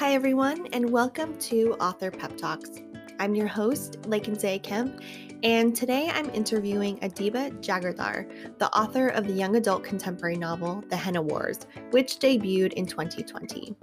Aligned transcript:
Hi, 0.00 0.14
everyone, 0.14 0.66
and 0.72 0.88
welcome 0.88 1.38
to 1.40 1.74
Author 1.74 2.10
Pep 2.10 2.34
Talks. 2.38 2.70
I'm 3.18 3.34
your 3.34 3.46
host, 3.46 4.00
Lakenze 4.04 4.62
Kemp, 4.62 4.98
and 5.42 5.76
today 5.76 6.10
I'm 6.10 6.30
interviewing 6.30 6.96
Adiba 7.00 7.52
Jaigirdar, 7.60 8.58
the 8.58 8.74
author 8.74 9.08
of 9.08 9.26
the 9.26 9.34
young 9.34 9.56
adult 9.56 9.84
contemporary 9.84 10.38
novel 10.38 10.82
The 10.88 10.96
Henna 10.96 11.20
Wars, 11.20 11.66
which 11.90 12.18
debuted 12.18 12.72
in 12.72 12.86
2020. 12.86 13.76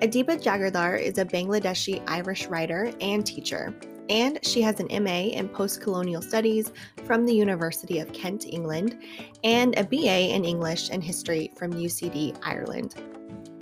Adiba 0.00 0.40
Jaigirdar 0.40 1.02
is 1.02 1.18
a 1.18 1.24
Bangladeshi 1.24 2.04
Irish 2.06 2.46
writer 2.46 2.92
and 3.00 3.26
teacher, 3.26 3.74
and 4.08 4.38
she 4.46 4.62
has 4.62 4.78
an 4.78 5.02
MA 5.02 5.22
in 5.32 5.48
post 5.48 5.80
colonial 5.80 6.22
studies 6.22 6.70
from 7.04 7.26
the 7.26 7.34
University 7.34 7.98
of 7.98 8.12
Kent, 8.12 8.46
England, 8.46 9.02
and 9.42 9.76
a 9.76 9.82
BA 9.82 10.32
in 10.32 10.44
English 10.44 10.90
and 10.90 11.02
history 11.02 11.50
from 11.56 11.72
UCD, 11.72 12.38
Ireland. 12.44 12.94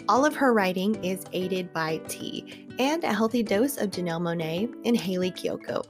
All 0.08 0.24
of 0.24 0.36
her 0.36 0.52
writing 0.52 1.02
is 1.04 1.24
aided 1.32 1.72
by 1.72 1.98
tea 2.06 2.68
and 2.78 3.02
a 3.02 3.12
healthy 3.12 3.42
dose 3.42 3.76
of 3.76 3.90
Janelle 3.90 4.20
Monáe 4.20 4.72
and 4.84 4.96
Hayley 4.96 5.32
Kiyoko. 5.32 5.84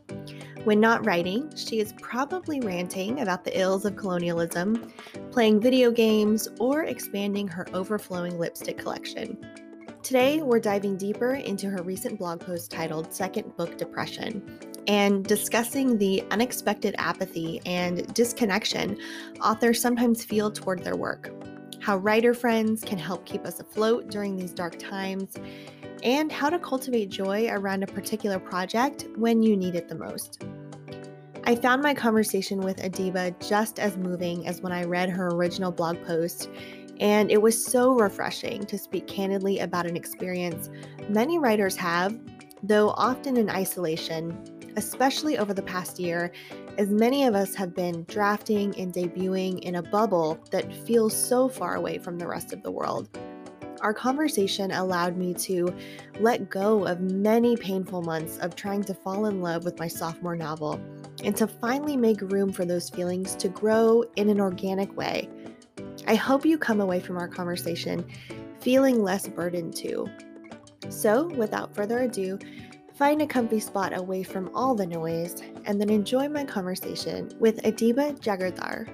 When 0.64 0.80
not 0.80 1.04
writing, 1.04 1.54
she 1.54 1.80
is 1.80 1.92
probably 2.00 2.60
ranting 2.60 3.20
about 3.20 3.44
the 3.44 3.60
ills 3.60 3.84
of 3.84 3.96
colonialism, 3.96 4.90
playing 5.30 5.60
video 5.60 5.90
games, 5.90 6.48
or 6.58 6.84
expanding 6.84 7.46
her 7.46 7.66
overflowing 7.74 8.38
lipstick 8.38 8.78
collection. 8.78 9.36
Today, 10.02 10.40
we're 10.40 10.60
diving 10.60 10.96
deeper 10.96 11.34
into 11.34 11.68
her 11.68 11.82
recent 11.82 12.18
blog 12.18 12.40
post 12.40 12.70
titled 12.70 13.12
Second 13.12 13.54
Book 13.56 13.76
Depression 13.76 14.58
and 14.88 15.26
discussing 15.26 15.98
the 15.98 16.24
unexpected 16.30 16.94
apathy 16.96 17.60
and 17.66 18.14
disconnection 18.14 18.96
authors 19.42 19.78
sometimes 19.78 20.24
feel 20.24 20.50
toward 20.50 20.82
their 20.82 20.96
work 20.96 21.30
how 21.86 21.98
writer 21.98 22.34
friends 22.34 22.82
can 22.82 22.98
help 22.98 23.24
keep 23.24 23.44
us 23.44 23.60
afloat 23.60 24.10
during 24.10 24.34
these 24.34 24.50
dark 24.50 24.76
times, 24.76 25.36
and 26.02 26.32
how 26.32 26.50
to 26.50 26.58
cultivate 26.58 27.08
joy 27.08 27.46
around 27.48 27.84
a 27.84 27.86
particular 27.86 28.40
project 28.40 29.06
when 29.14 29.40
you 29.40 29.56
need 29.56 29.76
it 29.76 29.88
the 29.88 29.94
most. 29.94 30.42
I 31.44 31.54
found 31.54 31.84
my 31.84 31.94
conversation 31.94 32.58
with 32.58 32.78
Adiba 32.78 33.38
just 33.48 33.78
as 33.78 33.96
moving 33.96 34.48
as 34.48 34.60
when 34.60 34.72
I 34.72 34.82
read 34.82 35.10
her 35.10 35.28
original 35.28 35.70
blog 35.70 36.02
post, 36.02 36.50
and 36.98 37.30
it 37.30 37.40
was 37.40 37.64
so 37.64 37.92
refreshing 37.92 38.66
to 38.66 38.76
speak 38.76 39.06
candidly 39.06 39.60
about 39.60 39.86
an 39.86 39.96
experience 39.96 40.68
many 41.08 41.38
writers 41.38 41.76
have, 41.76 42.18
though 42.64 42.90
often 42.96 43.36
in 43.36 43.48
isolation, 43.48 44.36
especially 44.76 45.38
over 45.38 45.54
the 45.54 45.62
past 45.62 45.98
year, 45.98 46.30
as 46.78 46.90
many 46.90 47.24
of 47.24 47.34
us 47.34 47.54
have 47.54 47.74
been 47.74 48.04
drafting 48.04 48.78
and 48.78 48.92
debuting 48.92 49.58
in 49.60 49.76
a 49.76 49.82
bubble 49.82 50.38
that 50.50 50.74
feels 50.86 51.16
so 51.16 51.48
far 51.48 51.74
away 51.74 51.98
from 51.98 52.18
the 52.18 52.26
rest 52.26 52.52
of 52.52 52.62
the 52.62 52.70
world. 52.70 53.08
Our 53.80 53.92
conversation 53.92 54.70
allowed 54.70 55.16
me 55.16 55.34
to 55.34 55.74
let 56.20 56.48
go 56.50 56.86
of 56.86 57.00
many 57.00 57.56
painful 57.56 58.02
months 58.02 58.38
of 58.38 58.56
trying 58.56 58.84
to 58.84 58.94
fall 58.94 59.26
in 59.26 59.42
love 59.42 59.64
with 59.64 59.78
my 59.78 59.88
sophomore 59.88 60.36
novel 60.36 60.80
and 61.24 61.36
to 61.36 61.46
finally 61.46 61.96
make 61.96 62.20
room 62.20 62.52
for 62.52 62.64
those 62.64 62.90
feelings 62.90 63.34
to 63.36 63.48
grow 63.48 64.04
in 64.16 64.28
an 64.28 64.40
organic 64.40 64.96
way. 64.96 65.28
I 66.06 66.14
hope 66.14 66.44
you 66.44 66.58
come 66.58 66.80
away 66.80 67.00
from 67.00 67.16
our 67.16 67.28
conversation 67.28 68.06
feeling 68.60 69.02
less 69.02 69.28
burdened 69.28 69.76
too. 69.76 70.08
So, 70.88 71.28
without 71.28 71.74
further 71.74 72.00
ado, 72.00 72.38
Find 72.96 73.20
a 73.20 73.26
comfy 73.26 73.60
spot 73.60 73.94
away 73.94 74.22
from 74.22 74.50
all 74.54 74.74
the 74.74 74.86
noise, 74.86 75.42
and 75.66 75.78
then 75.78 75.90
enjoy 75.90 76.30
my 76.30 76.44
conversation 76.44 77.30
with 77.38 77.62
Adiba 77.62 78.18
Jaigirdar. 78.20 78.88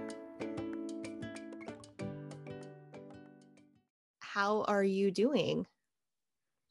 How 4.19 4.65
are 4.65 4.83
you 4.83 5.13
doing? 5.13 5.67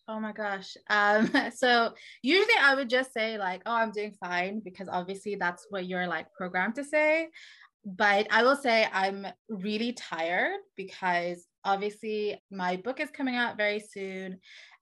Oh 0.10 0.20
my 0.20 0.34
gosh. 0.34 0.76
Um, 0.90 1.32
so 1.56 1.94
usually 2.22 2.58
I 2.62 2.76
would 2.76 2.90
just 2.90 3.14
say 3.14 3.38
like, 3.38 3.62
oh, 3.66 3.76
I'm 3.76 3.92
doing 3.92 4.14
fine 4.20 4.60
because 4.60 4.90
obviously 4.92 5.36
that's 5.36 5.68
what 5.70 5.86
you're 5.86 6.08
like 6.08 6.34
programmed 6.34 6.76
to 6.76 6.84
say. 6.84 7.30
But 7.86 8.28
I 8.30 8.44
will 8.44 8.58
say 8.58 8.88
I'm 8.92 9.26
really 9.48 9.94
tired 9.94 10.60
because 10.76 11.48
obviously 11.64 12.44
my 12.52 12.76
book 12.76 13.00
is 13.00 13.10
coming 13.10 13.38
out 13.38 13.56
very 13.56 13.80
soon 13.80 14.40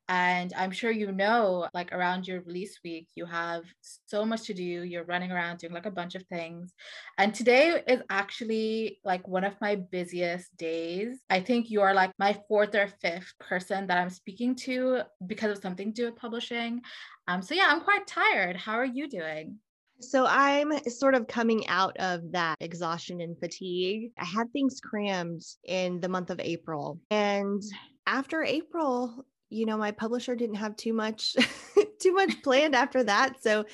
and 0.09 0.51
I'm 0.57 0.71
sure 0.71 0.89
you 0.89 1.11
know, 1.11 1.67
like 1.75 1.93
around 1.93 2.27
your 2.27 2.41
release 2.41 2.79
week, 2.83 3.07
you 3.13 3.27
have 3.27 3.63
so 4.07 4.25
much 4.25 4.47
to 4.47 4.55
do. 4.55 4.63
You're 4.63 5.03
running 5.03 5.31
around 5.31 5.59
doing 5.59 5.71
like 5.71 5.85
a 5.85 5.91
bunch 5.91 6.15
of 6.15 6.23
things. 6.23 6.73
And 7.19 7.31
today 7.31 7.83
is 7.87 8.01
actually 8.09 8.99
like 9.05 9.27
one 9.27 9.43
of 9.43 9.53
my 9.61 9.75
busiest 9.75 10.57
days. 10.57 11.19
I 11.29 11.41
think 11.41 11.69
you 11.69 11.81
are 11.81 11.93
like 11.93 12.11
my 12.17 12.35
fourth 12.47 12.73
or 12.73 12.87
fifth 13.01 13.33
person 13.39 13.85
that 13.85 13.99
I'm 13.99 14.09
speaking 14.09 14.55
to 14.55 15.03
because 15.27 15.51
of 15.51 15.61
something 15.61 15.93
to 15.93 16.01
do 16.01 16.05
with 16.05 16.15
publishing. 16.15 16.81
Um, 17.27 17.43
so 17.43 17.53
yeah, 17.53 17.67
I'm 17.69 17.81
quite 17.81 18.07
tired. 18.07 18.55
How 18.55 18.73
are 18.73 18.85
you 18.85 19.07
doing? 19.07 19.59
So 20.01 20.25
I'm 20.27 20.71
sort 20.87 21.13
of 21.13 21.27
coming 21.27 21.67
out 21.67 21.95
of 21.97 22.31
that 22.31 22.55
exhaustion 22.61 23.21
and 23.21 23.37
fatigue. 23.37 24.11
I 24.17 24.25
had 24.25 24.51
things 24.53 24.79
crammed 24.83 25.43
in 25.65 25.99
the 25.99 26.09
month 26.09 26.31
of 26.31 26.39
April. 26.39 26.99
And 27.11 27.61
after 28.07 28.43
April, 28.43 29.23
you 29.49 29.65
know 29.65 29.77
my 29.77 29.91
publisher 29.91 30.35
didn't 30.35 30.55
have 30.55 30.75
too 30.75 30.93
much 30.93 31.35
too 31.99 32.13
much 32.13 32.41
planned 32.43 32.75
after 32.75 33.03
that. 33.03 33.41
So 33.41 33.65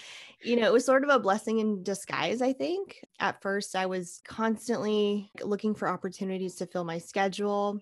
you 0.41 0.55
know 0.55 0.67
it 0.67 0.73
was 0.73 0.85
sort 0.85 1.03
of 1.03 1.09
a 1.09 1.19
blessing 1.19 1.59
in 1.59 1.83
disguise 1.83 2.41
i 2.41 2.53
think. 2.53 3.03
At 3.19 3.41
first 3.41 3.75
i 3.75 3.85
was 3.85 4.21
constantly 4.25 5.31
looking 5.41 5.75
for 5.75 5.87
opportunities 5.87 6.55
to 6.55 6.65
fill 6.65 6.83
my 6.83 6.97
schedule. 6.97 7.79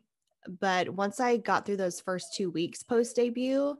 But 0.59 0.89
once 0.89 1.19
i 1.19 1.37
got 1.37 1.65
through 1.65 1.77
those 1.77 2.01
first 2.01 2.33
two 2.35 2.49
weeks 2.51 2.83
post 2.83 3.15
debut 3.15 3.77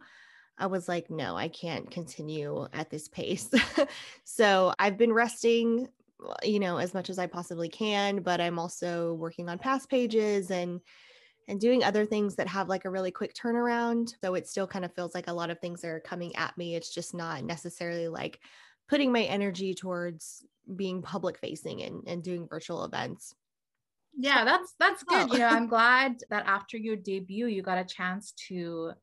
i 0.58 0.68
was 0.68 0.88
like 0.88 1.10
no 1.10 1.36
i 1.36 1.48
can't 1.48 1.90
continue 1.90 2.68
at 2.74 2.90
this 2.90 3.08
pace. 3.08 3.50
So 4.24 4.74
i've 4.80 4.98
been 4.98 5.14
resting 5.14 5.88
you 6.42 6.60
know 6.60 6.78
as 6.78 6.94
much 6.94 7.10
as 7.10 7.20
i 7.20 7.28
possibly 7.28 7.68
can 7.68 8.22
but 8.22 8.40
i'm 8.40 8.58
also 8.58 9.14
working 9.16 9.50
on 9.50 9.58
past 9.58 9.90
pages 9.90 10.52
and 10.52 10.80
and 11.48 11.60
doing 11.60 11.84
other 11.84 12.06
things 12.06 12.36
that 12.36 12.48
have 12.48 12.70
like 12.70 12.86
a 12.86 12.90
really 12.90 13.12
quick 13.12 13.34
turnaround. 13.34 14.14
So 14.24 14.36
it 14.36 14.48
still 14.48 14.68
kind 14.68 14.86
of 14.86 14.94
feels 14.94 15.14
like 15.14 15.28
a 15.28 15.34
lot 15.34 15.50
of 15.50 15.60
things 15.60 15.84
are 15.84 16.00
coming 16.00 16.36
at 16.36 16.58
me. 16.58 16.76
It's 16.76 16.94
just 16.94 17.14
not 17.14 17.44
necessarily 17.44 18.08
like 18.08 18.40
putting 18.90 19.12
my 19.12 19.24
energy 19.24 19.74
towards 19.74 20.46
being 20.76 21.02
public 21.02 21.38
facing 21.40 21.82
and, 21.84 22.04
and 22.08 22.24
doing 22.24 22.48
virtual 22.48 22.86
events. 22.86 23.36
Yeah, 24.16 24.46
that's 24.46 24.74
that's 24.80 25.04
oh. 25.10 25.14
good. 25.14 25.30
Oh. 25.32 25.34
You 25.34 25.40
know, 25.40 25.48
I'm 25.48 25.68
glad 25.68 26.18
that 26.30 26.46
after 26.46 26.78
your 26.78 26.96
debut 26.96 27.48
you 27.48 27.62
got 27.62 27.80
a 27.80 27.86
chance 27.86 28.34
to 28.48 28.94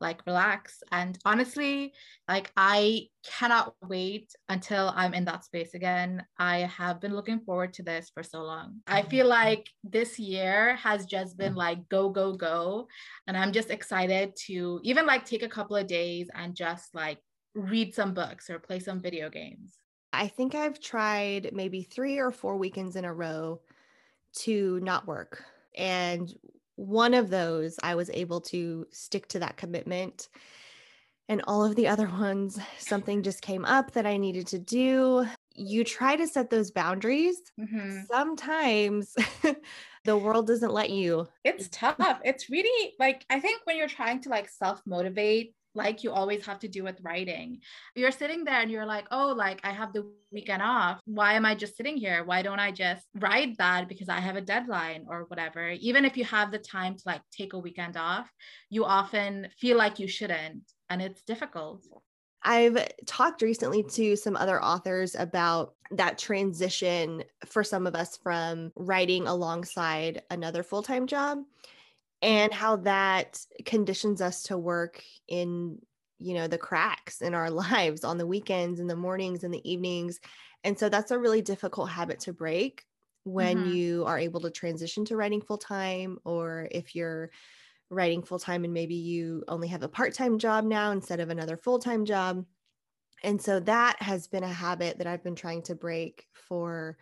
like 0.00 0.26
relax. 0.26 0.82
And 0.92 1.18
honestly 1.24 1.92
like 2.28 2.50
i 2.56 3.06
cannot 3.24 3.74
wait 3.82 4.32
until 4.48 4.92
i'm 4.94 5.14
in 5.14 5.24
that 5.26 5.44
space 5.44 5.74
again. 5.74 6.24
I 6.38 6.58
have 6.60 7.00
been 7.00 7.14
looking 7.14 7.40
forward 7.40 7.72
to 7.74 7.82
this 7.82 8.10
for 8.12 8.22
so 8.22 8.42
long. 8.42 8.80
I 8.86 9.02
feel 9.02 9.26
mm-hmm. 9.26 9.48
like 9.48 9.68
this 9.84 10.18
year 10.18 10.76
has 10.76 11.06
just 11.06 11.36
been 11.36 11.54
like 11.54 11.88
go 11.88 12.08
go 12.10 12.32
go. 12.32 12.88
And 13.26 13.36
i'm 13.36 13.52
just 13.52 13.70
excited 13.70 14.34
to 14.46 14.80
even 14.82 15.06
like 15.06 15.24
take 15.24 15.42
a 15.42 15.48
couple 15.48 15.76
of 15.76 15.86
days 15.86 16.28
and 16.34 16.54
just 16.54 16.94
like 16.94 17.18
read 17.54 17.94
some 17.94 18.12
books 18.12 18.50
or 18.50 18.58
play 18.58 18.80
some 18.80 19.00
video 19.00 19.30
games. 19.30 19.78
I 20.12 20.28
think 20.28 20.54
i've 20.54 20.80
tried 20.80 21.50
maybe 21.52 21.82
3 21.82 22.18
or 22.18 22.30
4 22.30 22.56
weekends 22.56 22.96
in 22.96 23.04
a 23.04 23.12
row 23.12 23.60
to 24.36 24.80
not 24.80 25.06
work. 25.06 25.42
And 25.76 26.32
one 26.76 27.14
of 27.14 27.30
those, 27.30 27.76
I 27.82 27.94
was 27.94 28.10
able 28.10 28.40
to 28.42 28.86
stick 28.90 29.28
to 29.28 29.40
that 29.40 29.56
commitment. 29.56 30.28
And 31.28 31.42
all 31.46 31.64
of 31.64 31.74
the 31.74 31.88
other 31.88 32.06
ones, 32.20 32.58
something 32.78 33.22
just 33.22 33.42
came 33.42 33.64
up 33.64 33.92
that 33.92 34.06
I 34.06 34.16
needed 34.16 34.46
to 34.48 34.58
do. 34.58 35.26
You 35.54 35.84
try 35.84 36.16
to 36.16 36.26
set 36.26 36.50
those 36.50 36.70
boundaries. 36.70 37.40
Mm-hmm. 37.58 38.00
Sometimes 38.10 39.14
the 40.04 40.16
world 40.16 40.46
doesn't 40.46 40.72
let 40.72 40.90
you. 40.90 41.26
It's 41.44 41.68
tough. 41.72 42.20
It's 42.24 42.50
really 42.50 42.92
like, 43.00 43.24
I 43.30 43.40
think 43.40 43.62
when 43.64 43.76
you're 43.76 43.88
trying 43.88 44.20
to 44.22 44.28
like 44.28 44.48
self 44.48 44.82
motivate, 44.86 45.54
like 45.76 46.02
you 46.02 46.10
always 46.10 46.44
have 46.46 46.58
to 46.60 46.68
do 46.68 46.82
with 46.82 47.00
writing. 47.02 47.60
You're 47.94 48.10
sitting 48.10 48.44
there 48.44 48.60
and 48.60 48.70
you're 48.70 48.86
like, 48.86 49.06
oh, 49.10 49.34
like 49.36 49.60
I 49.62 49.72
have 49.72 49.92
the 49.92 50.10
weekend 50.32 50.62
off. 50.62 51.00
Why 51.04 51.34
am 51.34 51.44
I 51.44 51.54
just 51.54 51.76
sitting 51.76 51.96
here? 51.96 52.24
Why 52.24 52.42
don't 52.42 52.58
I 52.58 52.72
just 52.72 53.06
write 53.14 53.56
that 53.58 53.88
because 53.88 54.08
I 54.08 54.20
have 54.20 54.36
a 54.36 54.40
deadline 54.40 55.06
or 55.08 55.24
whatever? 55.28 55.70
Even 55.70 56.04
if 56.04 56.16
you 56.16 56.24
have 56.24 56.50
the 56.50 56.58
time 56.58 56.96
to 56.96 57.02
like 57.06 57.22
take 57.30 57.52
a 57.52 57.58
weekend 57.58 57.96
off, 57.96 58.28
you 58.70 58.84
often 58.84 59.48
feel 59.58 59.76
like 59.76 59.98
you 59.98 60.08
shouldn't. 60.08 60.62
And 60.88 61.02
it's 61.02 61.22
difficult. 61.22 61.86
I've 62.42 62.86
talked 63.06 63.42
recently 63.42 63.82
to 63.82 64.14
some 64.14 64.36
other 64.36 64.62
authors 64.62 65.16
about 65.16 65.74
that 65.90 66.16
transition 66.16 67.24
for 67.44 67.64
some 67.64 67.88
of 67.88 67.96
us 67.96 68.16
from 68.16 68.72
writing 68.76 69.26
alongside 69.26 70.22
another 70.30 70.62
full 70.62 70.82
time 70.82 71.06
job 71.06 71.38
and 72.26 72.52
how 72.52 72.76
that 72.76 73.38
conditions 73.64 74.20
us 74.20 74.42
to 74.42 74.58
work 74.58 75.02
in 75.28 75.78
you 76.18 76.34
know 76.34 76.48
the 76.48 76.58
cracks 76.58 77.22
in 77.22 77.32
our 77.32 77.50
lives 77.64 78.04
on 78.04 78.18
the 78.18 78.26
weekends 78.26 78.80
and 78.80 78.90
the 78.90 78.96
mornings 78.96 79.44
and 79.44 79.54
the 79.54 79.70
evenings 79.70 80.20
and 80.64 80.78
so 80.78 80.88
that's 80.88 81.12
a 81.12 81.18
really 81.18 81.40
difficult 81.40 81.88
habit 81.88 82.20
to 82.20 82.32
break 82.32 82.84
when 83.24 83.58
mm-hmm. 83.58 83.72
you 83.72 84.04
are 84.04 84.18
able 84.18 84.40
to 84.40 84.50
transition 84.50 85.04
to 85.04 85.16
writing 85.16 85.40
full 85.40 85.58
time 85.58 86.18
or 86.24 86.68
if 86.70 86.94
you're 86.94 87.30
writing 87.90 88.22
full 88.22 88.38
time 88.38 88.64
and 88.64 88.72
maybe 88.72 88.94
you 88.94 89.44
only 89.48 89.68
have 89.68 89.82
a 89.82 89.88
part 89.88 90.14
time 90.14 90.38
job 90.38 90.64
now 90.64 90.90
instead 90.92 91.20
of 91.20 91.30
another 91.30 91.56
full 91.56 91.78
time 91.78 92.04
job. 92.04 92.44
And 93.22 93.40
so 93.40 93.60
that 93.60 94.00
has 94.02 94.26
been 94.26 94.42
a 94.42 94.52
habit 94.52 94.98
that 94.98 95.06
I've 95.06 95.24
been 95.24 95.34
trying 95.34 95.62
to 95.62 95.74
break 95.74 96.26
for 96.48 96.96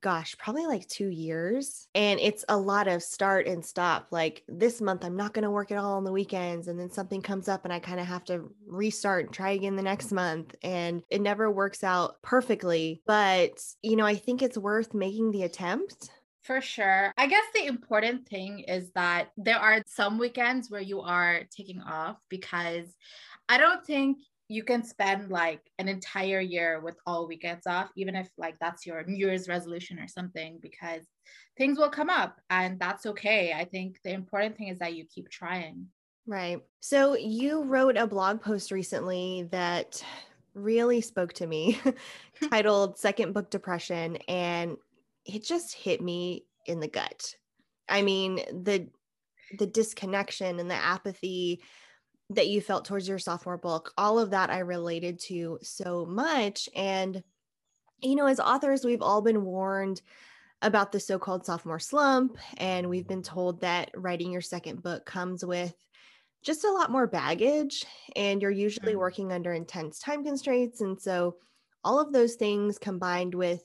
gosh, 0.00 0.36
probably 0.38 0.66
like 0.66 0.86
two 0.88 1.08
years. 1.08 1.88
And 1.94 2.20
it's 2.20 2.44
a 2.48 2.56
lot 2.56 2.88
of 2.88 3.02
start 3.02 3.46
and 3.46 3.64
stop. 3.64 4.08
Like 4.10 4.44
this 4.48 4.80
month, 4.80 5.04
I'm 5.04 5.16
not 5.16 5.34
going 5.34 5.44
to 5.44 5.50
work 5.50 5.70
at 5.70 5.78
all 5.78 5.94
on 5.94 6.04
the 6.04 6.12
weekends. 6.12 6.68
And 6.68 6.78
then 6.78 6.90
something 6.90 7.22
comes 7.22 7.48
up 7.48 7.64
and 7.64 7.72
I 7.72 7.78
kind 7.78 8.00
of 8.00 8.06
have 8.06 8.24
to 8.26 8.52
restart 8.66 9.26
and 9.26 9.34
try 9.34 9.50
again 9.50 9.76
the 9.76 9.82
next 9.82 10.12
month. 10.12 10.54
And 10.62 11.02
it 11.10 11.20
never 11.20 11.50
works 11.50 11.82
out 11.82 12.22
perfectly. 12.22 13.02
But, 13.06 13.60
you 13.82 13.96
know, 13.96 14.06
I 14.06 14.14
think 14.14 14.42
it's 14.42 14.58
worth 14.58 14.94
making 14.94 15.32
the 15.32 15.42
attempt. 15.42 16.10
For 16.42 16.60
sure. 16.60 17.12
I 17.18 17.26
guess 17.26 17.44
the 17.54 17.66
important 17.66 18.26
thing 18.26 18.60
is 18.60 18.90
that 18.92 19.32
there 19.36 19.58
are 19.58 19.82
some 19.86 20.18
weekends 20.18 20.70
where 20.70 20.80
you 20.80 21.00
are 21.00 21.42
taking 21.54 21.82
off 21.82 22.16
because 22.30 22.86
I 23.50 23.58
don't 23.58 23.84
think 23.84 24.18
you 24.48 24.64
can 24.64 24.82
spend 24.82 25.30
like 25.30 25.60
an 25.78 25.88
entire 25.88 26.40
year 26.40 26.80
with 26.80 26.96
all 27.06 27.28
weekends 27.28 27.66
off, 27.66 27.90
even 27.96 28.14
if 28.16 28.28
like 28.38 28.56
that's 28.60 28.86
your 28.86 29.04
New 29.04 29.16
Year's 29.16 29.46
resolution 29.46 29.98
or 29.98 30.08
something, 30.08 30.58
because 30.62 31.02
things 31.58 31.78
will 31.78 31.90
come 31.90 32.08
up 32.08 32.40
and 32.48 32.80
that's 32.80 33.04
okay. 33.04 33.52
I 33.52 33.64
think 33.64 34.00
the 34.02 34.12
important 34.12 34.56
thing 34.56 34.68
is 34.68 34.78
that 34.78 34.94
you 34.94 35.04
keep 35.04 35.28
trying. 35.28 35.86
Right. 36.26 36.60
So 36.80 37.14
you 37.14 37.62
wrote 37.62 37.98
a 37.98 38.06
blog 38.06 38.40
post 38.40 38.70
recently 38.70 39.48
that 39.50 40.02
really 40.54 41.02
spoke 41.02 41.34
to 41.34 41.46
me 41.46 41.78
titled 42.50 42.98
Second 42.98 43.34
Book 43.34 43.50
Depression 43.50 44.16
and 44.28 44.76
it 45.26 45.44
just 45.44 45.74
hit 45.74 46.00
me 46.00 46.46
in 46.64 46.80
the 46.80 46.88
gut. 46.88 47.34
I 47.88 48.00
mean, 48.02 48.36
the 48.64 48.88
the 49.58 49.66
disconnection 49.66 50.60
and 50.60 50.70
the 50.70 50.74
apathy 50.74 51.62
that 52.30 52.48
you 52.48 52.60
felt 52.60 52.84
towards 52.84 53.08
your 53.08 53.18
sophomore 53.18 53.56
book, 53.56 53.92
all 53.96 54.18
of 54.18 54.30
that 54.30 54.50
I 54.50 54.58
related 54.58 55.18
to 55.20 55.58
so 55.62 56.04
much. 56.04 56.68
And, 56.74 57.22
you 58.00 58.14
know, 58.16 58.26
as 58.26 58.40
authors, 58.40 58.84
we've 58.84 59.02
all 59.02 59.22
been 59.22 59.44
warned 59.44 60.02
about 60.60 60.92
the 60.92 61.00
so 61.00 61.18
called 61.18 61.46
sophomore 61.46 61.78
slump. 61.78 62.36
And 62.58 62.88
we've 62.88 63.06
been 63.06 63.22
told 63.22 63.60
that 63.60 63.90
writing 63.94 64.32
your 64.32 64.42
second 64.42 64.82
book 64.82 65.06
comes 65.06 65.44
with 65.44 65.74
just 66.42 66.64
a 66.64 66.72
lot 66.72 66.90
more 66.90 67.06
baggage. 67.06 67.84
And 68.14 68.42
you're 68.42 68.50
usually 68.50 68.92
mm-hmm. 68.92 69.00
working 69.00 69.32
under 69.32 69.52
intense 69.52 69.98
time 69.98 70.24
constraints. 70.24 70.80
And 70.80 71.00
so, 71.00 71.36
all 71.84 72.00
of 72.00 72.12
those 72.12 72.34
things 72.34 72.76
combined 72.76 73.34
with 73.34 73.62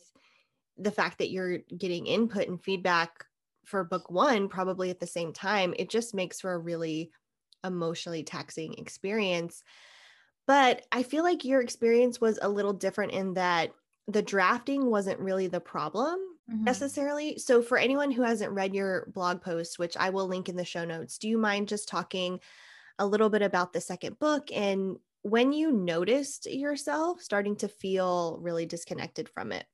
the 0.77 0.91
fact 0.91 1.17
that 1.17 1.31
you're 1.31 1.59
getting 1.77 2.05
input 2.05 2.47
and 2.47 2.61
feedback 2.61 3.25
for 3.65 3.83
book 3.83 4.09
one 4.09 4.47
probably 4.47 4.89
at 4.89 4.99
the 4.99 5.07
same 5.07 5.33
time, 5.33 5.73
it 5.77 5.89
just 5.89 6.13
makes 6.13 6.39
for 6.39 6.53
a 6.53 6.59
really 6.59 7.11
emotionally 7.63 8.23
taxing 8.23 8.75
experience. 8.75 9.63
But 10.45 10.85
I 10.91 11.03
feel 11.03 11.23
like 11.23 11.45
your 11.45 11.61
experience 11.61 12.19
was 12.19 12.39
a 12.41 12.49
little 12.49 12.73
different 12.73 13.13
in 13.13 13.35
that 13.35 13.71
the 14.07 14.21
drafting 14.21 14.89
wasn't 14.89 15.19
really 15.19 15.47
the 15.47 15.61
problem 15.61 16.19
mm-hmm. 16.51 16.63
necessarily. 16.63 17.37
So, 17.37 17.61
for 17.61 17.77
anyone 17.77 18.11
who 18.11 18.23
hasn't 18.23 18.51
read 18.51 18.75
your 18.75 19.07
blog 19.13 19.41
post, 19.41 19.79
which 19.79 19.95
I 19.95 20.09
will 20.09 20.27
link 20.27 20.49
in 20.49 20.57
the 20.57 20.65
show 20.65 20.83
notes, 20.83 21.17
do 21.17 21.29
you 21.29 21.37
mind 21.37 21.69
just 21.69 21.87
talking 21.87 22.39
a 22.99 23.07
little 23.07 23.29
bit 23.29 23.41
about 23.41 23.73
the 23.73 23.81
second 23.81 24.19
book 24.19 24.49
and 24.53 24.97
when 25.23 25.53
you 25.53 25.71
noticed 25.71 26.51
yourself 26.51 27.21
starting 27.21 27.55
to 27.55 27.69
feel 27.69 28.37
really 28.41 28.65
disconnected 28.65 29.29
from 29.29 29.53
it? 29.53 29.65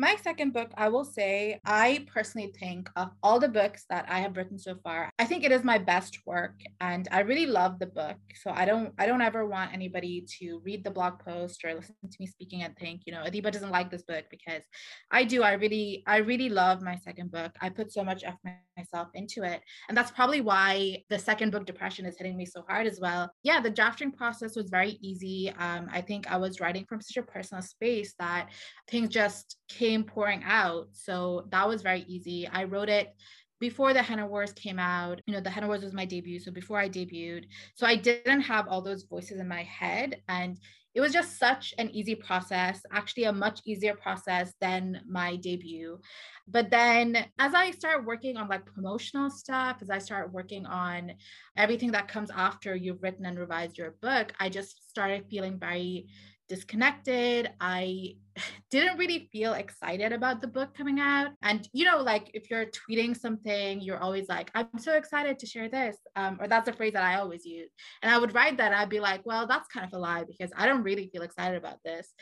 My 0.00 0.16
second 0.16 0.54
book, 0.54 0.70
I 0.78 0.88
will 0.88 1.04
say, 1.04 1.60
I 1.66 2.06
personally 2.10 2.50
think 2.58 2.88
of 2.96 3.10
all 3.22 3.38
the 3.38 3.50
books 3.50 3.84
that 3.90 4.06
I 4.08 4.20
have 4.20 4.34
written 4.34 4.58
so 4.58 4.76
far, 4.82 5.10
I 5.18 5.26
think 5.26 5.44
it 5.44 5.52
is 5.52 5.62
my 5.62 5.76
best 5.76 6.20
work 6.24 6.58
and 6.80 7.06
I 7.12 7.20
really 7.20 7.44
love 7.44 7.78
the 7.78 7.84
book. 7.84 8.16
So 8.42 8.50
I 8.50 8.64
don't 8.64 8.94
I 8.98 9.04
don't 9.04 9.20
ever 9.20 9.44
want 9.44 9.74
anybody 9.74 10.24
to 10.38 10.62
read 10.64 10.84
the 10.84 10.90
blog 10.90 11.18
post 11.18 11.62
or 11.66 11.74
listen 11.74 11.94
to 12.02 12.16
me 12.18 12.26
speaking 12.26 12.62
and 12.62 12.74
think, 12.78 13.02
you 13.04 13.12
know, 13.12 13.24
Adiba 13.24 13.52
doesn't 13.52 13.70
like 13.70 13.90
this 13.90 14.02
book 14.02 14.24
because 14.30 14.62
I 15.10 15.24
do. 15.24 15.42
I 15.42 15.52
really 15.52 16.02
I 16.06 16.16
really 16.30 16.48
love 16.48 16.80
my 16.80 16.96
second 16.96 17.30
book. 17.30 17.52
I 17.60 17.68
put 17.68 17.92
so 17.92 18.02
much 18.02 18.24
of 18.24 18.36
myself 18.78 19.08
into 19.12 19.42
it. 19.42 19.60
And 19.90 19.98
that's 19.98 20.10
probably 20.10 20.40
why 20.40 21.02
the 21.10 21.18
second 21.18 21.52
book 21.52 21.66
depression 21.66 22.06
is 22.06 22.16
hitting 22.16 22.38
me 22.38 22.46
so 22.46 22.64
hard 22.66 22.86
as 22.86 23.00
well. 23.00 23.30
Yeah, 23.42 23.60
the 23.60 23.68
drafting 23.68 24.12
process 24.12 24.56
was 24.56 24.70
very 24.70 24.92
easy. 25.02 25.52
Um, 25.58 25.88
I 25.92 26.00
think 26.00 26.30
I 26.30 26.38
was 26.38 26.58
writing 26.58 26.86
from 26.88 27.02
such 27.02 27.18
a 27.18 27.26
personal 27.26 27.62
space 27.62 28.14
that 28.18 28.48
things 28.88 29.10
just 29.10 29.56
came 29.70 30.04
pouring 30.04 30.42
out. 30.44 30.88
So 30.92 31.46
that 31.50 31.66
was 31.66 31.82
very 31.82 32.04
easy. 32.08 32.46
I 32.46 32.64
wrote 32.64 32.88
it 32.88 33.14
before 33.60 33.92
the 33.92 34.02
Henna 34.02 34.26
Wars 34.26 34.52
came 34.52 34.78
out. 34.78 35.20
You 35.26 35.34
know, 35.34 35.40
the 35.40 35.50
Henna 35.50 35.68
Wars 35.68 35.82
was 35.82 35.92
my 35.92 36.04
debut. 36.04 36.40
So 36.40 36.50
before 36.50 36.78
I 36.78 36.88
debuted, 36.88 37.44
so 37.74 37.86
I 37.86 37.96
didn't 37.96 38.42
have 38.42 38.66
all 38.68 38.82
those 38.82 39.04
voices 39.04 39.38
in 39.40 39.48
my 39.48 39.62
head. 39.62 40.22
And 40.28 40.58
it 40.92 41.00
was 41.00 41.12
just 41.12 41.38
such 41.38 41.72
an 41.78 41.88
easy 41.90 42.16
process, 42.16 42.82
actually, 42.92 43.24
a 43.24 43.32
much 43.32 43.60
easier 43.64 43.94
process 43.94 44.52
than 44.60 45.02
my 45.08 45.36
debut. 45.36 46.00
But 46.48 46.70
then 46.70 47.26
as 47.38 47.54
I 47.54 47.70
start 47.70 48.04
working 48.04 48.36
on 48.36 48.48
like 48.48 48.66
promotional 48.66 49.30
stuff, 49.30 49.76
as 49.82 49.90
I 49.90 49.98
start 49.98 50.32
working 50.32 50.66
on 50.66 51.12
everything 51.56 51.92
that 51.92 52.08
comes 52.08 52.30
after 52.34 52.74
you've 52.74 53.02
written 53.04 53.24
and 53.24 53.38
revised 53.38 53.78
your 53.78 53.94
book, 54.02 54.32
I 54.40 54.48
just 54.48 54.90
started 54.90 55.26
feeling 55.30 55.60
very 55.60 56.08
disconnected. 56.50 57.48
I 57.60 58.16
didn't 58.70 58.98
really 58.98 59.28
feel 59.32 59.52
excited 59.54 60.12
about 60.12 60.40
the 60.40 60.48
book 60.48 60.76
coming 60.76 60.98
out. 60.98 61.28
And, 61.42 61.66
you 61.72 61.84
know, 61.84 61.98
like 62.02 62.32
if 62.34 62.50
you're 62.50 62.66
tweeting 62.66 63.16
something, 63.16 63.80
you're 63.80 64.02
always 64.02 64.28
like, 64.28 64.50
I'm 64.56 64.78
so 64.78 64.96
excited 64.96 65.38
to 65.38 65.46
share 65.46 65.68
this. 65.68 65.96
Um, 66.16 66.38
or 66.40 66.48
that's 66.48 66.68
a 66.68 66.72
phrase 66.72 66.92
that 66.94 67.04
I 67.04 67.20
always 67.20 67.46
use. 67.46 67.70
And 68.02 68.12
I 68.12 68.18
would 68.18 68.34
write 68.34 68.56
that. 68.58 68.72
I'd 68.72 68.88
be 68.88 68.98
like, 68.98 69.24
well, 69.24 69.46
that's 69.46 69.68
kind 69.68 69.86
of 69.86 69.92
a 69.92 69.98
lie 69.98 70.24
because 70.24 70.50
I 70.56 70.66
don't 70.66 70.82
really 70.82 71.08
feel 71.12 71.22
excited 71.22 71.56
about 71.56 71.78
this. 71.84 72.12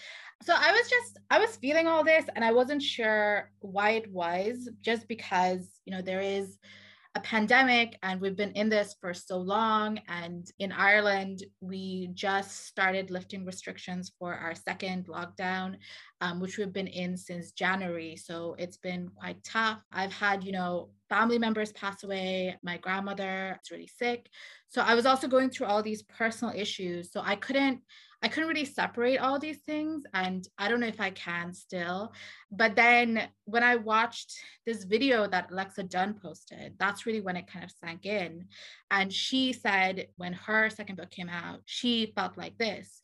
So 0.43 0.55
I 0.55 0.73
was 0.73 0.89
just, 0.91 1.19
I 1.31 1.39
was 1.39 1.57
feeling 1.57 1.87
all 1.87 2.05
this 2.05 2.27
and 2.37 2.45
I 2.45 2.53
wasn't 2.53 2.83
sure 2.83 3.51
why 3.61 3.93
it 3.93 4.13
was, 4.13 4.69
just 4.83 5.09
because, 5.09 5.67
you 5.87 5.95
know, 5.95 6.03
there 6.03 6.21
is 6.21 6.59
a 7.19 7.23
pandemic 7.23 7.99
and 8.05 8.21
we've 8.21 8.37
been 8.37 8.53
in 8.53 8.69
this 8.69 8.95
for 9.01 9.13
so 9.13 9.39
long. 9.39 9.99
And 10.07 10.49
in 10.61 10.71
Ireland, 10.71 11.43
we 11.61 12.11
just 12.15 12.67
started 12.67 13.11
lifting 13.11 13.45
restrictions 13.45 14.13
for 14.19 14.35
our 14.35 14.55
second 14.55 15.09
lockdown, 15.09 15.77
um, 16.21 16.41
which 16.41 16.59
we've 16.59 16.73
been 16.73 16.87
in 16.87 17.17
since 17.17 17.53
January. 17.53 18.17
So 18.17 18.57
it's 18.59 18.77
been 18.77 19.09
quite 19.09 19.43
tough. 19.45 19.83
I've 19.93 20.13
had, 20.13 20.45
you 20.45 20.53
know, 20.53 20.91
family 21.09 21.39
members 21.39 21.73
pass 21.73 22.03
away. 22.05 22.57
My 22.63 22.77
grandmother 22.79 23.59
is 23.63 23.71
really 23.71 23.89
sick. 23.89 24.29
So 24.69 24.83
I 24.83 24.95
was 24.95 25.07
also 25.07 25.29
going 25.29 25.51
through 25.51 25.67
all 25.67 25.83
these 25.83 26.03
personal 26.03 26.55
issues. 26.55 27.13
So 27.13 27.23
I 27.25 27.37
couldn't 27.37 27.81
I 28.21 28.27
couldn't 28.27 28.49
really 28.49 28.65
separate 28.65 29.19
all 29.19 29.39
these 29.39 29.59
things. 29.59 30.03
And 30.13 30.47
I 30.59 30.69
don't 30.69 30.81
know 30.81 30.89
if 30.89 31.01
I 31.01 31.11
can 31.11 31.55
still. 31.55 32.13
But 32.51 32.75
then 32.75 33.29
when 33.45 33.63
I 33.63 33.77
watched 33.77 34.35
this 34.67 34.83
video 34.83 35.29
that 35.29 35.53
Alexa 35.53 35.85
Donne 35.85 36.15
posted, 36.21 36.75
that's 36.79 37.07
really 37.07 37.21
when 37.21 37.37
it 37.37 37.47
kind 37.47 37.65
of 37.65 37.71
sank 37.71 38.07
in. 38.07 38.47
And 38.91 39.13
she 39.13 39.53
said 39.53 40.09
when 40.17 40.33
her 40.33 40.69
second 40.69 40.97
book 40.97 41.11
came 41.11 41.29
out, 41.29 41.61
she 41.65 42.13
felt 42.17 42.37
like 42.37 42.59
this. 42.59 43.01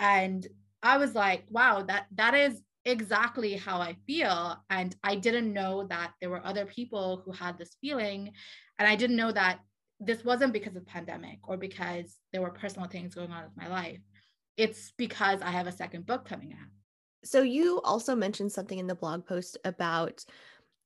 And 0.00 0.44
I 0.82 0.98
was 0.98 1.14
like, 1.14 1.44
wow, 1.50 1.82
that 1.82 2.06
that 2.14 2.34
is 2.34 2.62
exactly 2.84 3.54
how 3.54 3.80
I 3.80 3.96
feel. 4.06 4.56
And 4.70 4.94
I 5.02 5.16
didn't 5.16 5.52
know 5.52 5.86
that 5.88 6.12
there 6.20 6.30
were 6.30 6.44
other 6.46 6.66
people 6.66 7.22
who 7.24 7.32
had 7.32 7.58
this 7.58 7.76
feeling. 7.80 8.32
And 8.78 8.88
I 8.88 8.94
didn't 8.94 9.16
know 9.16 9.32
that 9.32 9.58
this 9.98 10.24
wasn't 10.24 10.52
because 10.52 10.76
of 10.76 10.84
the 10.84 10.90
pandemic 10.90 11.38
or 11.48 11.56
because 11.56 12.16
there 12.32 12.42
were 12.42 12.50
personal 12.50 12.88
things 12.88 13.14
going 13.14 13.32
on 13.32 13.44
with 13.44 13.56
my 13.56 13.68
life 13.68 14.00
it's 14.56 14.92
because 14.96 15.42
I 15.42 15.50
have 15.50 15.66
a 15.66 15.72
second 15.72 16.06
book 16.06 16.24
coming 16.24 16.52
out. 16.52 16.68
So 17.24 17.42
you 17.42 17.80
also 17.82 18.14
mentioned 18.14 18.52
something 18.52 18.78
in 18.78 18.86
the 18.86 18.94
blog 18.94 19.26
post 19.26 19.58
about 19.64 20.24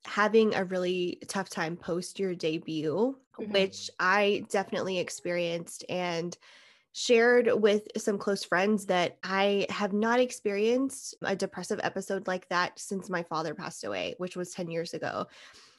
having 0.07 0.55
a 0.55 0.65
really 0.65 1.19
tough 1.29 1.51
time 1.51 1.77
post 1.77 2.19
your 2.19 2.35
debut, 2.35 3.17
mm-hmm. 3.39 3.53
which 3.53 3.91
I 3.99 4.45
definitely 4.49 4.99
experienced 4.99 5.85
and 5.89 6.37
shared 6.93 7.51
with 7.53 7.87
some 7.97 8.19
close 8.19 8.45
friends 8.45 8.87
that 8.87 9.19
I 9.23 9.67
have 9.71 9.93
not 9.93 10.21
experienced 10.21 11.15
a 11.23 11.37
depressive 11.37 11.81
episode 11.83 12.27
like 12.27 12.49
that 12.49 12.79
since 12.79 13.09
my 13.09 13.23
father 13.23 13.55
passed 13.55 13.85
away, 13.85 14.15
which 14.19 14.37
was 14.37 14.51
10 14.51 14.71
years 14.71 14.95
ago. 14.95 15.27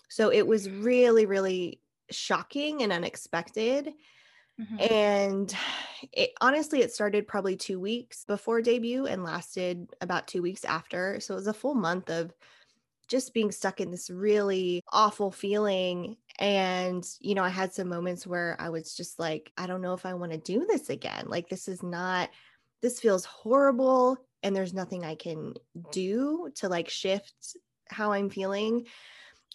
So 0.10 0.32
it 0.32 0.46
was 0.46 0.70
really, 0.70 1.25
really 1.25 1.82
shocking 2.10 2.84
and 2.84 2.91
unexpected. 2.91 3.94
Mm-hmm. 4.60 4.94
And 4.94 5.56
it 6.12 6.32
honestly, 6.41 6.82
it 6.82 6.94
started 6.94 7.27
probably 7.27 7.56
two 7.56 7.80
weeks 7.80 8.25
before 8.25 8.62
debut 8.62 9.06
and 9.06 9.24
lasted 9.24 9.89
about 10.01 10.27
two 10.27 10.41
weeks 10.41 10.65
after. 10.65 11.20
So 11.20 11.34
it 11.34 11.38
was 11.38 11.48
a 11.48 11.53
full 11.53 11.75
month 11.75 12.10
of 12.10 12.34
just 13.12 13.34
being 13.34 13.51
stuck 13.51 13.82
in 13.82 13.91
this 13.91 14.10
really 14.10 14.82
awful 14.94 15.32
feeling. 15.32 16.15
And, 16.39 17.06
you 17.20 17.36
know, 17.36 17.44
I 17.44 17.50
had 17.50 17.74
some 17.74 17.89
moments 17.89 18.25
where 18.25 18.56
I 18.58 18.70
was 18.70 18.96
just 18.96 19.20
like, 19.20 19.51
I 19.58 19.68
don't 19.68 19.82
know 19.82 19.94
if 19.94 20.06
I 20.06 20.13
want 20.13 20.32
to 20.32 20.38
do 20.38 20.65
this 20.65 20.89
again. 20.89 21.25
Like, 21.27 21.50
this 21.50 21.68
is 21.68 21.84
not, 21.84 22.30
this 22.82 23.01
feels 23.01 23.25
horrible. 23.25 24.18
And 24.44 24.56
there's 24.56 24.74
nothing 24.74 25.03
I 25.03 25.15
can 25.15 25.56
do 25.91 26.50
to 26.56 26.70
like 26.70 26.88
shift 26.88 27.58
how 27.89 28.13
I'm 28.13 28.30
feeling. 28.30 28.88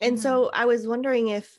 And 0.03 0.17
mm-hmm. 0.17 0.23
so 0.23 0.51
I 0.53 0.67
was 0.67 0.87
wondering 0.87 1.29
if 1.29 1.59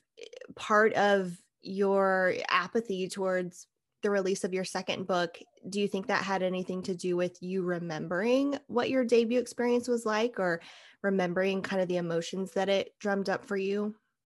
part 0.56 0.94
of 0.94 1.36
your 1.62 2.36
apathy 2.48 3.10
towards 3.10 3.66
the 4.04 4.12
release 4.12 4.44
of 4.44 4.54
your 4.54 4.66
second 4.66 5.08
book, 5.08 5.40
do 5.70 5.80
you 5.80 5.88
think 5.88 6.08
that 6.08 6.24
had 6.24 6.44
anything 6.44 6.82
to 6.84 6.96
do 6.96 7.16
with 7.16 7.42
you 7.42 7.64
remembering 7.64 8.58
what 8.68 8.90
your 8.90 9.04
debut 9.04 9.40
experience 9.40 9.88
was 9.88 10.06
like 10.06 10.40
or 10.40 10.62
remembering 11.04 11.62
kind 11.62 11.82
of 11.82 11.88
the 11.88 11.98
emotions 11.98 12.52
that 12.54 12.70
it 12.70 12.94
drummed 13.00 13.30
up 13.30 13.46
for 13.46 13.58
you? 13.58 13.96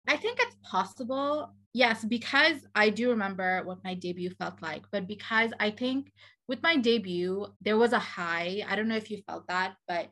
I 0.06 0.16
think 0.16 0.38
it's 0.40 0.56
possible. 0.62 1.52
Yes, 1.74 2.04
because 2.04 2.66
I 2.74 2.90
do 2.90 3.10
remember 3.10 3.62
what 3.64 3.84
my 3.84 3.94
debut 3.94 4.30
felt 4.38 4.62
like, 4.62 4.84
but 4.90 5.06
because 5.06 5.52
I 5.60 5.70
think 5.70 6.12
with 6.48 6.62
my 6.62 6.76
debut, 6.76 7.46
there 7.60 7.76
was 7.76 7.92
a 7.92 7.98
high. 7.98 8.64
I 8.66 8.74
don't 8.74 8.88
know 8.88 8.96
if 8.96 9.10
you 9.10 9.22
felt 9.26 9.46
that, 9.48 9.74
but 9.86 10.08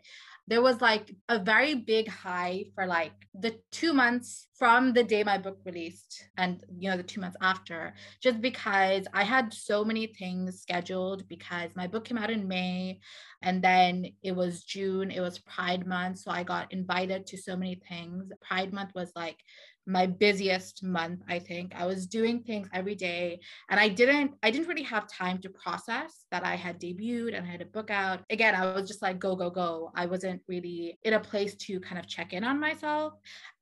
there 0.48 0.62
was 0.62 0.80
like 0.80 1.14
a 1.28 1.38
very 1.38 1.74
big 1.74 2.08
high 2.08 2.64
for 2.74 2.86
like 2.86 3.12
the 3.34 3.58
two 3.72 3.92
months 3.92 4.46
from 4.56 4.92
the 4.92 5.02
day 5.02 5.22
my 5.24 5.36
book 5.38 5.58
released 5.64 6.28
and 6.38 6.62
you 6.78 6.88
know 6.88 6.96
the 6.96 7.02
two 7.02 7.20
months 7.20 7.36
after 7.40 7.94
just 8.22 8.40
because 8.40 9.06
i 9.12 9.22
had 9.22 9.52
so 9.52 9.84
many 9.84 10.06
things 10.06 10.60
scheduled 10.60 11.28
because 11.28 11.70
my 11.74 11.86
book 11.86 12.04
came 12.04 12.18
out 12.18 12.30
in 12.30 12.48
may 12.48 12.98
and 13.42 13.62
then 13.62 14.06
it 14.22 14.34
was 14.34 14.62
june 14.62 15.10
it 15.10 15.20
was 15.20 15.38
pride 15.40 15.86
month 15.86 16.18
so 16.18 16.30
i 16.30 16.42
got 16.42 16.72
invited 16.72 17.26
to 17.26 17.36
so 17.36 17.56
many 17.56 17.76
things. 17.88 18.30
Pride 18.40 18.72
month 18.72 18.90
was 18.94 19.12
like 19.14 19.38
my 19.86 20.06
busiest 20.06 20.82
month 20.82 21.20
i 21.28 21.38
think. 21.38 21.72
I 21.74 21.86
was 21.86 22.06
doing 22.06 22.42
things 22.42 22.68
every 22.72 22.94
day 22.94 23.40
and 23.70 23.78
i 23.78 23.88
didn't 23.88 24.32
i 24.42 24.50
didn't 24.50 24.68
really 24.68 24.82
have 24.82 25.06
time 25.06 25.38
to 25.38 25.50
process 25.50 26.24
that 26.30 26.44
i 26.44 26.56
had 26.56 26.80
debuted 26.80 27.36
and 27.36 27.46
i 27.46 27.50
had 27.50 27.62
a 27.62 27.66
book 27.66 27.90
out. 27.90 28.20
Again 28.30 28.54
i 28.54 28.74
was 28.74 28.88
just 28.88 29.02
like 29.02 29.18
go 29.18 29.36
go 29.36 29.50
go. 29.50 29.92
I 29.94 30.06
wasn't 30.06 30.42
really 30.48 30.98
in 31.02 31.14
a 31.14 31.20
place 31.20 31.54
to 31.56 31.80
kind 31.80 31.98
of 31.98 32.08
check 32.08 32.32
in 32.32 32.44
on 32.44 32.60
myself. 32.60 33.14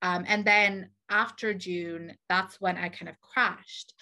Um, 0.03 0.25
and 0.27 0.45
then 0.45 0.91
after 1.11 1.53
june 1.53 2.15
that's 2.29 2.61
when 2.61 2.77
i 2.77 2.89
kind 2.89 3.09
of 3.09 3.21
crashed. 3.21 3.95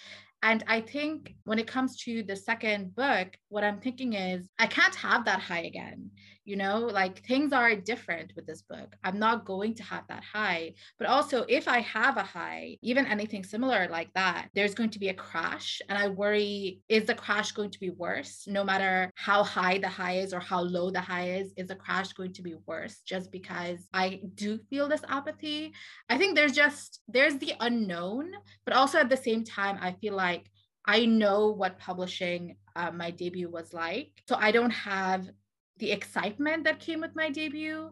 And 0.43 0.61
I 0.67 0.81
think 0.81 1.35
when 1.45 1.57
it 1.57 1.67
comes 1.67 1.95
to 2.03 2.21
the 2.21 2.35
second 2.35 2.93
book, 2.95 3.29
what 3.53 3.63
I'm 3.63 3.79
thinking 3.79 4.13
is 4.13 4.49
I 4.57 4.67
can't 4.67 4.95
have 4.95 5.25
that 5.25 5.39
high 5.39 5.63
again 5.63 6.09
you 6.45 6.55
know? 6.55 6.79
Like 6.79 7.25
things 7.25 7.53
are 7.53 7.75
different 7.75 8.33
with 8.35 8.45
this 8.45 8.61
book. 8.61 8.95
I'm 9.03 9.19
not 9.19 9.45
going 9.45 9.75
to 9.75 9.83
have 9.83 10.07
that 10.07 10.23
high. 10.23 10.73
But 10.97 11.07
also 11.07 11.45
if 11.47 11.67
i 11.67 11.79
have 11.79 12.17
a 12.17 12.23
high 12.23 12.77
even 12.81 13.05
anything 13.05 13.43
similar 13.43 13.87
like 13.89 14.11
that 14.13 14.47
there's 14.53 14.75
going 14.75 14.89
to 14.89 14.99
be 14.99 15.09
a 15.09 15.13
crash 15.13 15.81
and 15.89 15.97
i 15.97 16.07
worry 16.07 16.81
is 16.89 17.05
the 17.05 17.15
crash 17.15 17.51
going 17.51 17.71
to 17.71 17.79
be 17.79 17.89
worse? 17.89 18.45
No 18.47 18.63
matter 18.63 19.11
how 19.15 19.43
high 19.43 19.77
the 19.77 19.87
high 19.87 20.17
is 20.17 20.33
or 20.33 20.39
how 20.39 20.61
low 20.61 20.91
the 20.91 21.01
high 21.01 21.29
is 21.39 21.53
is 21.57 21.67
the 21.67 21.75
crash 21.75 22.13
going 22.13 22.33
to 22.33 22.41
be 22.41 22.55
worse 22.65 23.01
just 23.05 23.31
because 23.31 23.87
i 23.93 24.21
do 24.35 24.57
feel 24.69 24.87
this 24.87 25.03
apathy? 25.07 25.73
I 26.09 26.17
think 26.17 26.35
there's 26.35 26.53
just 26.53 27.01
there's 27.07 27.37
the 27.37 27.53
unknown 27.59 28.31
but 28.65 28.73
also 28.75 28.99
at 28.99 29.09
the 29.09 29.17
same 29.17 29.43
time 29.43 29.77
i 29.81 29.91
feel 29.93 30.15
like 30.15 30.49
I 30.85 31.05
know 31.05 31.49
what 31.49 31.79
publishing 31.79 32.57
uh, 32.75 32.91
my 32.91 33.11
debut 33.11 33.49
was 33.49 33.73
like. 33.73 34.21
So 34.27 34.35
I 34.35 34.51
don't 34.51 34.71
have 34.71 35.29
the 35.77 35.91
excitement 35.91 36.63
that 36.65 36.79
came 36.79 37.01
with 37.01 37.15
my 37.15 37.29
debut, 37.29 37.91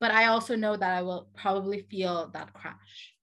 but 0.00 0.10
I 0.10 0.26
also 0.26 0.56
know 0.56 0.76
that 0.76 0.96
I 0.96 1.02
will 1.02 1.28
probably 1.34 1.82
feel 1.90 2.30
that 2.32 2.52
crash. 2.52 3.14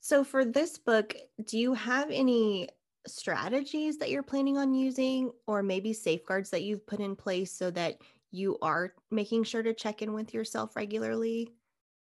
So, 0.00 0.24
for 0.24 0.44
this 0.44 0.78
book, 0.78 1.14
do 1.46 1.58
you 1.58 1.74
have 1.74 2.10
any 2.10 2.68
strategies 3.06 3.98
that 3.98 4.10
you're 4.10 4.22
planning 4.22 4.56
on 4.56 4.72
using, 4.72 5.30
or 5.46 5.62
maybe 5.62 5.92
safeguards 5.92 6.50
that 6.50 6.62
you've 6.62 6.86
put 6.86 7.00
in 7.00 7.16
place 7.16 7.52
so 7.52 7.70
that 7.72 7.98
you 8.30 8.58
are 8.62 8.94
making 9.10 9.44
sure 9.44 9.62
to 9.62 9.74
check 9.74 10.00
in 10.00 10.12
with 10.14 10.32
yourself 10.32 10.74
regularly? 10.74 11.52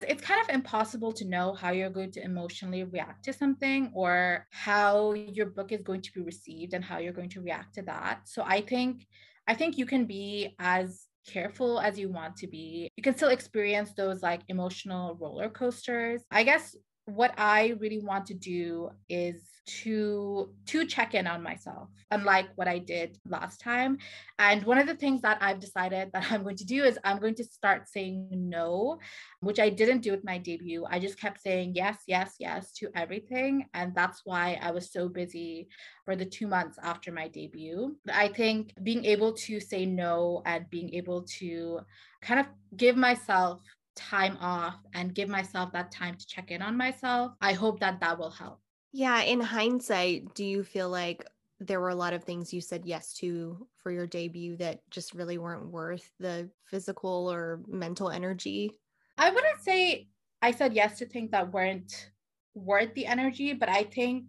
It's 0.08 0.22
kind 0.22 0.42
of 0.42 0.54
impossible 0.54 1.12
to 1.14 1.26
know 1.26 1.54
how 1.54 1.72
you're 1.72 1.90
going 1.90 2.12
to 2.12 2.24
emotionally 2.24 2.84
react 2.84 3.26
to 3.26 3.34
something 3.34 3.92
or 3.94 4.48
how 4.52 5.14
your 5.14 5.48
book 5.48 5.72
is 5.72 5.84
going 5.84 6.02
to 6.02 6.12
be 6.14 6.22
received 6.22 6.74
and 6.74 6.84
how 6.84 6.98
you're 7.00 7.14
going 7.14 7.30
to 7.30 7.42
react 7.42 7.76
to 7.76 7.82
that. 7.84 8.22
So 8.26 8.44
I 8.46 8.62
think 8.62 9.06
I 9.48 9.54
think 9.56 9.78
you 9.78 9.86
can 9.86 10.06
be 10.06 10.56
as 10.60 11.08
careful 11.28 11.80
as 11.80 12.00
you 12.00 12.10
want 12.10 12.36
to 12.38 12.48
be. 12.48 12.90
You 12.96 13.04
can 13.04 13.16
still 13.16 13.30
experience 13.30 13.94
those 13.94 14.22
like 14.22 14.42
emotional 14.48 15.16
roller 15.20 15.50
coasters. 15.50 16.24
I 16.32 16.44
guess 16.44 16.76
what 17.06 17.34
I 17.38 17.76
really 17.80 18.00
want 18.00 18.28
to 18.28 18.34
do 18.34 18.90
is 19.10 19.42
to 19.66 20.50
to 20.66 20.86
check 20.86 21.14
in 21.14 21.28
on 21.28 21.44
myself 21.44 21.90
unlike 22.10 22.48
what 22.56 22.68
i 22.68 22.78
did 22.78 23.18
last 23.28 23.60
time. 23.60 23.98
And 24.40 24.64
one 24.64 24.78
of 24.80 24.88
the 24.88 24.96
things 24.96 25.22
that 25.22 25.38
i've 25.42 25.60
decided 25.60 26.10
that 26.14 26.26
i'm 26.32 26.44
going 26.44 26.58
to 26.58 26.66
do 26.66 26.84
is 26.84 26.98
i'm 27.04 27.20
going 27.20 27.36
to 27.36 27.44
start 27.44 27.88
saying 27.88 28.30
no 28.32 29.00
which 29.40 29.60
i 29.60 29.70
didn't 29.70 30.02
do 30.02 30.12
with 30.12 30.24
my 30.24 30.38
debut. 30.38 30.86
I 30.90 31.00
just 31.00 31.20
kept 31.20 31.42
saying 31.42 31.74
yes 31.76 31.98
yes 32.08 32.36
yes 32.40 32.72
to 32.74 32.90
everything. 32.96 33.66
And 33.74 33.94
that's 33.94 34.22
why 34.26 34.60
i 34.62 34.72
was 34.72 34.92
so 34.92 35.08
busy 35.08 35.68
for 36.06 36.16
the 36.16 36.26
2 36.26 36.48
months 36.48 36.78
after 36.82 37.12
my 37.12 37.28
debut. 37.28 37.96
I 38.12 38.30
think 38.30 38.74
being 38.84 39.06
able 39.06 39.34
to 39.34 39.60
say 39.60 39.86
no 39.86 40.42
and 40.46 40.70
being 40.70 40.94
able 40.94 41.24
to 41.40 41.82
kind 42.22 42.40
of 42.40 42.48
give 42.76 42.98
myself 42.98 43.62
time 43.96 44.38
off 44.40 44.76
and 44.94 45.14
give 45.14 45.30
myself 45.30 45.72
that 45.74 45.92
time 45.92 46.16
to 46.16 46.26
check 46.26 46.50
in 46.50 46.62
on 46.62 46.78
myself 46.78 47.34
i 47.42 47.52
hope 47.52 47.78
that 47.82 48.00
that 48.00 48.18
will 48.18 48.32
help 48.32 48.62
yeah, 48.92 49.22
in 49.22 49.40
hindsight, 49.40 50.34
do 50.34 50.44
you 50.44 50.64
feel 50.64 50.90
like 50.90 51.26
there 51.60 51.80
were 51.80 51.90
a 51.90 51.96
lot 51.96 52.14
of 52.14 52.24
things 52.24 52.54
you 52.54 52.60
said 52.60 52.86
yes 52.86 53.14
to 53.14 53.68
for 53.78 53.92
your 53.92 54.08
debut 54.08 54.58
that 54.58 54.80
just 54.90 55.14
really 55.14 55.38
weren't 55.38 55.70
worth 55.70 56.10
the 56.20 56.50
physical 56.66 57.32
or 57.32 57.62
mental 57.68 58.10
energy? 58.10 58.72
I 59.18 59.30
wouldn't 59.30 59.62
say 59.62 60.08
I 60.42 60.52
said 60.52 60.74
yes 60.74 60.98
to 61.00 61.06
things 61.06 61.32
that 61.32 61.54
weren't 61.54 62.12
worth 62.56 62.94
the 62.96 63.06
energy, 63.06 63.54
but 63.54 63.70
I 63.70 63.84
think 63.84 64.26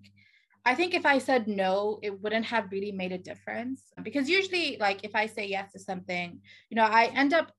I 0.65 0.77
think 0.77 0.95
if 0.95 1.05
I 1.05 1.19
said 1.19 1.49
no, 1.49 1.99
it 2.03 2.21
wouldn't 2.23 2.45
have 2.47 2.71
really 2.71 2.93
made 2.93 3.11
a 3.11 3.19
difference 3.19 3.83
because 4.03 4.29
usually 4.29 4.77
like 4.79 5.03
if 5.03 5.17
I 5.17 5.27
say 5.27 5.47
yes 5.47 5.73
to 5.73 5.81
something, 5.81 6.41
you 6.69 6.77
know, 6.77 6.85
I 6.85 7.07
end 7.07 7.33
up 7.33 7.51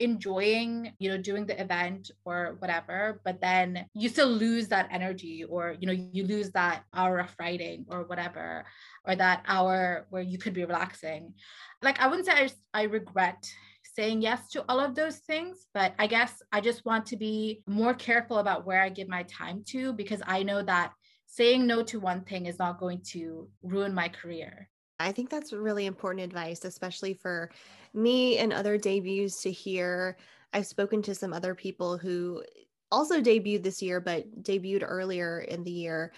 enjoying 0.00 0.92
you 0.98 1.10
know 1.10 1.18
doing 1.18 1.44
the 1.46 1.60
event 1.60 2.10
or 2.24 2.56
whatever 2.60 3.20
but 3.24 3.40
then 3.40 3.86
you 3.94 4.08
still 4.08 4.28
lose 4.28 4.68
that 4.68 4.88
energy 4.90 5.44
or 5.44 5.74
you 5.80 5.86
know 5.86 6.08
you 6.12 6.24
lose 6.24 6.50
that 6.50 6.84
hour 6.94 7.18
of 7.18 7.34
writing 7.40 7.84
or 7.88 8.04
whatever 8.04 8.64
or 9.06 9.16
that 9.16 9.42
hour 9.46 10.06
where 10.10 10.22
you 10.22 10.38
could 10.38 10.52
be 10.52 10.64
relaxing. 10.64 11.34
Like 11.82 12.00
i 12.00 12.06
wouldn't 12.06 12.26
say 12.26 12.32
i, 12.32 12.50
I 12.74 12.82
regret 12.84 13.50
saying 13.82 14.22
yes 14.22 14.48
to 14.50 14.64
all 14.68 14.78
of 14.78 14.94
those 14.94 15.16
things 15.16 15.66
but 15.74 15.92
i 15.98 16.06
guess 16.06 16.40
i 16.52 16.60
just 16.60 16.84
want 16.84 17.06
to 17.06 17.16
be 17.16 17.62
more 17.66 17.94
careful 17.94 18.38
about 18.38 18.64
where 18.64 18.80
i 18.80 18.88
give 18.88 19.08
my 19.08 19.24
time 19.24 19.64
to 19.66 19.92
because 19.92 20.22
i 20.26 20.44
know 20.44 20.62
that 20.62 20.92
saying 21.28 21.66
no 21.66 21.82
to 21.82 22.00
one 22.00 22.22
thing 22.22 22.46
is 22.46 22.58
not 22.58 22.80
going 22.80 23.00
to 23.02 23.48
ruin 23.62 23.94
my 23.94 24.08
career. 24.08 24.68
I 24.98 25.12
think 25.12 25.30
that's 25.30 25.52
really 25.52 25.86
important 25.86 26.24
advice, 26.24 26.64
especially 26.64 27.14
for 27.14 27.50
me 27.98 28.38
and 28.38 28.52
other 28.52 28.78
debuts 28.78 29.42
to 29.42 29.50
hear. 29.50 30.16
I've 30.52 30.66
spoken 30.66 31.02
to 31.02 31.14
some 31.14 31.32
other 31.32 31.54
people 31.54 31.98
who 31.98 32.42
also 32.90 33.20
debuted 33.20 33.62
this 33.62 33.82
year, 33.82 34.00
but 34.00 34.42
debuted 34.42 34.84
earlier 34.86 35.40
in 35.40 35.64
the 35.64 35.70
year. 35.70 36.12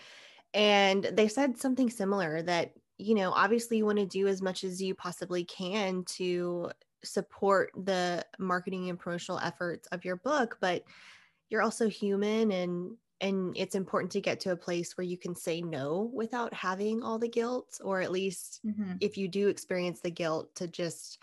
And 0.55 1.05
they 1.05 1.29
said 1.29 1.59
something 1.59 1.91
similar 1.91 2.43
that, 2.43 2.73
you 2.99 3.15
know, 3.15 3.33
obviously 3.33 3.79
you 3.79 3.87
want 3.87 3.99
to 3.99 4.07
do 4.07 4.29
as 4.29 4.43
much 4.43 4.63
as 4.63 4.81
you 4.81 4.95
possibly 4.95 5.45
can 5.45 6.05
to 6.17 6.71
support 7.03 7.71
the 7.75 8.25
marketing 8.39 8.91
and 8.91 8.99
promotional 8.99 9.41
efforts 9.41 9.89
of 9.89 10.05
your 10.05 10.17
book, 10.17 10.59
but 10.61 10.85
you're 11.49 11.63
also 11.63 11.89
human 11.89 12.53
and 12.53 12.97
and 13.23 13.55
it's 13.55 13.75
important 13.75 14.11
to 14.13 14.21
get 14.21 14.41
to 14.41 14.53
a 14.53 14.57
place 14.57 14.97
where 14.97 15.05
you 15.05 15.19
can 15.19 15.35
say 15.35 15.61
no 15.61 16.11
without 16.15 16.55
having 16.55 17.03
all 17.03 17.19
the 17.19 17.29
guilt 17.29 17.79
or 17.85 18.01
at 18.01 18.11
least 18.11 18.61
mm-hmm. 18.67 18.95
if 19.01 19.19
you 19.19 19.29
do 19.29 19.49
experience 19.49 20.01
the 20.01 20.11
guilt 20.11 20.55
to 20.55 20.67
just 20.67 21.19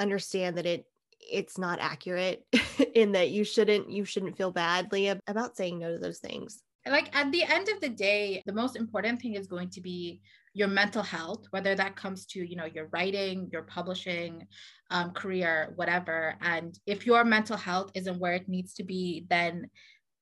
understand 0.00 0.56
that 0.56 0.66
it 0.66 0.84
it's 1.20 1.58
not 1.58 1.78
accurate 1.80 2.44
in 2.94 3.12
that 3.12 3.30
you 3.30 3.44
shouldn't 3.44 3.90
you 3.90 4.04
shouldn't 4.04 4.36
feel 4.36 4.50
badly 4.50 5.08
about 5.26 5.56
saying 5.56 5.78
no 5.78 5.92
to 5.92 5.98
those 5.98 6.18
things 6.18 6.62
like 6.86 7.14
at 7.14 7.30
the 7.30 7.42
end 7.42 7.68
of 7.68 7.80
the 7.80 7.88
day 7.88 8.42
the 8.46 8.52
most 8.52 8.74
important 8.74 9.20
thing 9.20 9.34
is 9.34 9.46
going 9.46 9.68
to 9.68 9.80
be 9.80 10.20
your 10.54 10.68
mental 10.68 11.02
health 11.02 11.46
whether 11.50 11.74
that 11.74 11.94
comes 11.94 12.26
to 12.26 12.42
you 12.42 12.56
know 12.56 12.64
your 12.64 12.88
writing 12.92 13.48
your 13.52 13.62
publishing 13.62 14.46
um, 14.90 15.10
career 15.12 15.72
whatever 15.76 16.34
and 16.40 16.78
if 16.86 17.06
your 17.06 17.22
mental 17.22 17.56
health 17.56 17.92
isn't 17.94 18.18
where 18.18 18.32
it 18.32 18.48
needs 18.48 18.74
to 18.74 18.82
be 18.82 19.26
then 19.28 19.68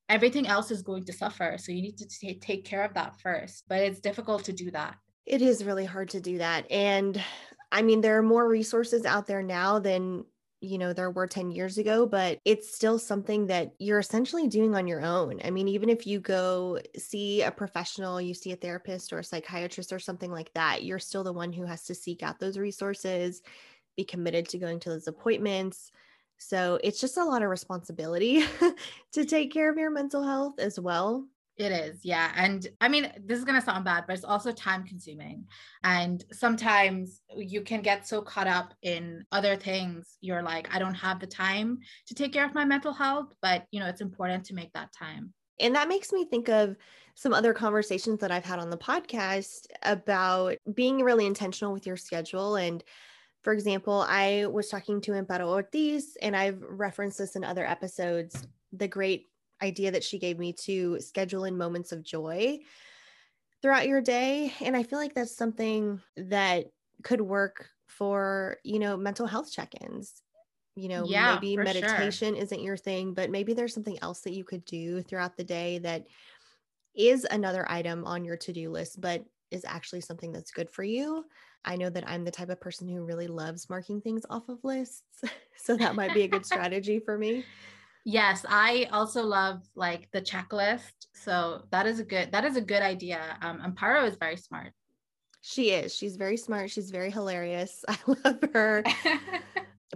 everything 0.09 0.47
else 0.47 0.71
is 0.71 0.83
going 0.83 1.05
to 1.05 1.13
suffer. 1.13 1.57
So 1.59 1.73
you 1.73 1.83
need 1.83 1.99
to 1.99 2.09
t- 2.09 2.39
take 2.39 2.65
care 2.65 2.85
of 2.85 2.95
that 2.95 3.21
first. 3.21 3.65
But 3.69 3.81
it's 3.81 4.01
difficult 4.01 4.45
to 4.45 4.53
do 4.53 4.71
that. 4.71 4.97
It 5.27 5.43
is 5.43 5.65
really 5.65 5.85
hard 5.85 6.09
to 6.11 6.21
do 6.21 6.39
that. 6.39 6.71
And 6.71 7.23
I 7.71 7.83
mean, 7.83 8.01
there 8.01 8.19
are 8.19 8.23
more 8.23 8.49
resources 8.49 9.05
out 9.05 9.27
there 9.27 9.43
now 9.43 9.79
than 9.79 10.25
you 10.61 10.77
know 10.77 10.93
there 10.93 11.11
were 11.11 11.29
10 11.29 11.53
years 11.53 11.79
ago 11.79 12.05
but 12.05 12.41
it's 12.45 12.75
still 12.75 12.99
something 12.99 13.47
that 13.47 13.71
you're 13.79 14.01
essentially 14.01 14.49
doing 14.49 14.75
on 14.75 14.89
your 14.89 15.01
own 15.01 15.39
i 15.45 15.51
mean 15.51 15.69
even 15.69 15.89
if 15.89 16.05
you 16.05 16.19
go 16.19 16.81
see 16.97 17.43
a 17.43 17.51
professional 17.53 18.21
you 18.21 18.35
see 18.35 18.51
a 18.51 18.57
therapist 18.57 19.13
or 19.13 19.21
a 19.21 19.25
psychiatrist 19.25 19.93
or 19.93 20.01
something 20.01 20.33
like 20.33 20.53
that 20.55 20.83
you're 20.83 20.99
still 20.99 21.23
the 21.23 21.33
one 21.33 21.53
who 21.53 21.65
has 21.65 21.85
to 21.85 21.95
seek 21.95 22.25
out 22.25 22.41
those 22.41 22.59
resources 22.59 23.41
be 23.97 24.03
committed 24.03 24.49
to 24.49 24.59
going 24.59 24.81
to 24.81 24.89
those 24.89 25.07
appointments 25.07 25.93
so 26.39 26.79
it's 26.83 27.01
just 27.01 27.17
a 27.17 27.25
lot 27.25 27.43
of 27.43 27.51
responsibility 27.51 28.45
to 29.13 29.25
take 29.25 29.53
care 29.53 29.71
of 29.71 29.77
your 29.77 29.91
mental 29.91 30.23
health 30.23 30.59
as 30.59 30.79
well. 30.79 31.27
It 31.59 31.73
is, 31.73 32.05
yeah. 32.05 32.31
And 32.37 32.69
I 32.81 32.89
mean, 32.89 33.13
this 33.25 33.37
is 33.37 33.45
going 33.45 33.59
to 33.59 33.65
sound 33.65 33.85
bad, 33.85 34.05
but 34.07 34.15
it's 34.15 34.25
also 34.25 34.53
time 34.53 34.85
consuming. 34.85 35.45
And 35.83 36.25
sometimes 36.31 37.21
you 37.37 37.63
can 37.63 37.83
get 37.83 38.07
so 38.07 38.23
caught 38.23 38.47
up 38.47 38.75
in 38.83 39.25
other 39.33 39.57
things, 39.57 40.19
you're 40.21 40.43
like, 40.43 40.73
I 40.73 40.79
don't 40.79 40.95
have 40.95 41.19
the 41.19 41.27
time 41.27 41.81
to 42.07 42.15
take 42.15 42.33
care 42.33 42.47
of 42.47 42.55
my 42.55 42.65
mental 42.65 42.93
health, 42.93 43.35
but 43.43 43.65
you 43.73 43.81
know, 43.81 43.87
it's 43.87 44.01
important 44.01 44.45
to 44.47 44.55
make 44.55 44.73
that 44.75 44.93
time. 44.93 45.35
And 45.59 45.75
that 45.75 45.89
makes 45.89 46.13
me 46.13 46.25
think 46.25 46.49
of 46.49 46.77
some 47.17 47.35
other 47.35 47.53
conversations 47.53 48.21
that 48.21 48.31
I've 48.31 48.45
had 48.45 48.61
on 48.61 48.71
the 48.71 48.77
podcast 48.77 49.67
about 49.83 50.55
being 50.73 51.01
really 51.03 51.27
intentional 51.27 51.73
with 51.73 51.85
your 51.85 51.97
schedule. 51.97 52.55
And 52.55 52.85
for 53.43 53.53
example, 53.53 54.05
I 54.09 54.47
was 54.47 54.69
talking 54.69 55.01
to 55.01 55.13
Amparo 55.13 55.49
Ortiz, 55.49 56.17
and 56.23 56.37
I've 56.37 56.63
referenced 56.63 57.19
this 57.19 57.35
in 57.35 57.43
other 57.43 57.67
episodes 57.67 58.47
the 58.73 58.87
great 58.87 59.25
idea 59.63 59.91
that 59.91 60.05
she 60.05 60.19
gave 60.19 60.39
me 60.39 60.53
to 60.65 61.01
schedule 61.01 61.45
in 61.45 61.57
moments 61.57 61.93
of 61.93 62.03
joy 62.03 62.59
throughout 63.63 63.89
your 63.89 64.01
day. 64.01 64.53
And 64.61 64.77
I 64.77 64.83
feel 64.83 64.99
like 64.99 65.15
that's 65.15 65.37
something 65.37 66.01
that 66.17 66.67
could 67.03 67.21
work 67.21 67.69
for, 67.87 68.59
you 68.65 68.79
know, 68.79 68.97
mental 68.97 69.27
health 69.27 69.53
check 69.53 69.73
ins 69.81 70.23
you 70.79 70.89
know 70.89 71.05
yeah, 71.07 71.35
maybe 71.35 71.57
meditation 71.57 72.35
sure. 72.35 72.43
isn't 72.43 72.63
your 72.63 72.77
thing 72.77 73.13
but 73.13 73.31
maybe 73.31 73.53
there's 73.53 73.75
something 73.75 73.99
else 74.01 74.21
that 74.21 74.33
you 74.33 74.45
could 74.45 74.65
do 74.65 75.03
throughout 75.03 75.37
the 75.37 75.45
day 75.45 75.79
that 75.79 76.07
is 76.95 77.27
another 77.31 77.71
item 77.71 78.05
on 78.05 78.25
your 78.25 78.37
to-do 78.37 78.71
list 78.71 79.01
but 79.01 79.25
is 79.51 79.65
actually 79.65 80.01
something 80.01 80.31
that's 80.31 80.53
good 80.53 80.71
for 80.71 80.85
you 80.85 81.25
i 81.65 81.75
know 81.75 81.91
that 81.91 82.09
i'm 82.09 82.25
the 82.25 82.31
type 82.31 82.49
of 82.49 82.61
person 82.61 82.87
who 82.87 83.05
really 83.05 83.27
loves 83.27 83.69
marking 83.69 84.01
things 84.01 84.25
off 84.31 84.49
of 84.49 84.63
lists 84.63 85.03
so 85.57 85.77
that 85.77 85.97
might 85.97 86.15
be 86.15 86.23
a 86.23 86.29
good 86.29 86.47
strategy 86.47 87.01
for 87.01 87.19
me 87.19 87.45
yes 88.05 88.45
i 88.49 88.89
also 88.93 89.23
love 89.23 89.63
like 89.75 90.09
the 90.13 90.21
checklist 90.21 91.07
so 91.15 91.63
that 91.71 91.87
is 91.87 92.01
a 92.01 92.05
good 92.05 92.31
that 92.33 92.45
is 92.45 92.57
a 92.57 92.61
good 92.61 92.83
idea 92.83 93.37
um 93.43 93.61
amparo 93.61 94.07
is 94.07 94.17
very 94.17 94.37
smart 94.37 94.73
she 95.41 95.71
is 95.71 95.95
she's 95.95 96.17
very 96.17 96.37
smart 96.37 96.71
she's 96.71 96.91
very 96.91 97.11
hilarious 97.11 97.85
i 97.89 97.97
love 98.25 98.39
her 98.53 98.83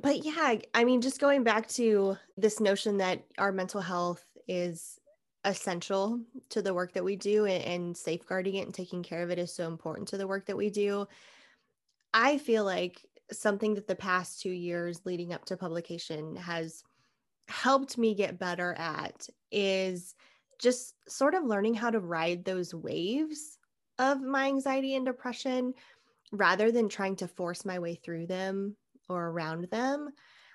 but 0.00 0.24
yeah, 0.24 0.56
I 0.74 0.84
mean, 0.84 1.00
just 1.00 1.20
going 1.20 1.44
back 1.44 1.68
to 1.70 2.16
this 2.36 2.60
notion 2.60 2.98
that 2.98 3.24
our 3.38 3.52
mental 3.52 3.80
health 3.80 4.24
is 4.48 4.98
essential 5.44 6.20
to 6.50 6.62
the 6.62 6.72
work 6.72 6.92
that 6.94 7.04
we 7.04 7.16
do 7.16 7.44
and, 7.46 7.64
and, 7.64 7.96
safeguarding 7.96 8.54
it 8.54 8.66
and 8.66 8.74
taking 8.74 9.02
care 9.02 9.22
of 9.22 9.30
it 9.30 9.40
is 9.40 9.52
so 9.52 9.66
important 9.66 10.08
to 10.08 10.16
the 10.16 10.26
work 10.26 10.46
that 10.46 10.56
we 10.56 10.70
do. 10.70 11.06
I 12.14 12.38
feel 12.38 12.64
like 12.64 13.00
something 13.32 13.74
that 13.74 13.88
the 13.88 13.96
past 13.96 14.40
two 14.40 14.50
years 14.50 15.00
leading 15.04 15.32
up 15.32 15.44
to 15.46 15.56
publication 15.56 16.36
has 16.36 16.84
helped 17.52 17.98
me 17.98 18.14
get 18.14 18.38
better 18.38 18.74
at 18.74 19.28
is 19.50 20.14
just 20.58 20.94
sort 21.08 21.34
of 21.34 21.44
learning 21.44 21.74
how 21.74 21.90
to 21.90 22.00
ride 22.00 22.44
those 22.44 22.74
waves 22.74 23.58
of 23.98 24.20
my 24.20 24.46
anxiety 24.46 24.94
and 24.94 25.04
depression 25.04 25.74
rather 26.32 26.72
than 26.72 26.88
trying 26.88 27.16
to 27.16 27.28
force 27.28 27.64
my 27.64 27.78
way 27.78 27.94
through 27.94 28.26
them 28.26 28.76
or 29.08 29.28
around 29.28 29.68
them. 29.70 30.08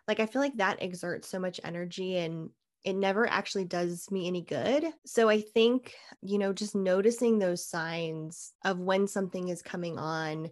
Like 0.08 0.20
i 0.20 0.26
feel 0.26 0.42
like 0.42 0.58
that 0.58 0.82
exerts 0.82 1.28
so 1.28 1.40
much 1.40 1.60
energy 1.64 2.18
and 2.18 2.50
it 2.84 2.94
never 2.94 3.28
actually 3.28 3.66
does 3.66 4.10
me 4.10 4.28
any 4.28 4.42
good. 4.42 4.86
So 5.06 5.30
i 5.30 5.42
think 5.42 5.94
you 6.22 6.38
know 6.40 6.54
just 6.54 6.76
noticing 6.76 7.38
those 7.38 7.68
signs 7.68 8.54
of 8.66 8.80
when 8.80 9.08
something 9.08 9.50
is 9.50 9.62
coming 9.62 10.00
on 10.00 10.50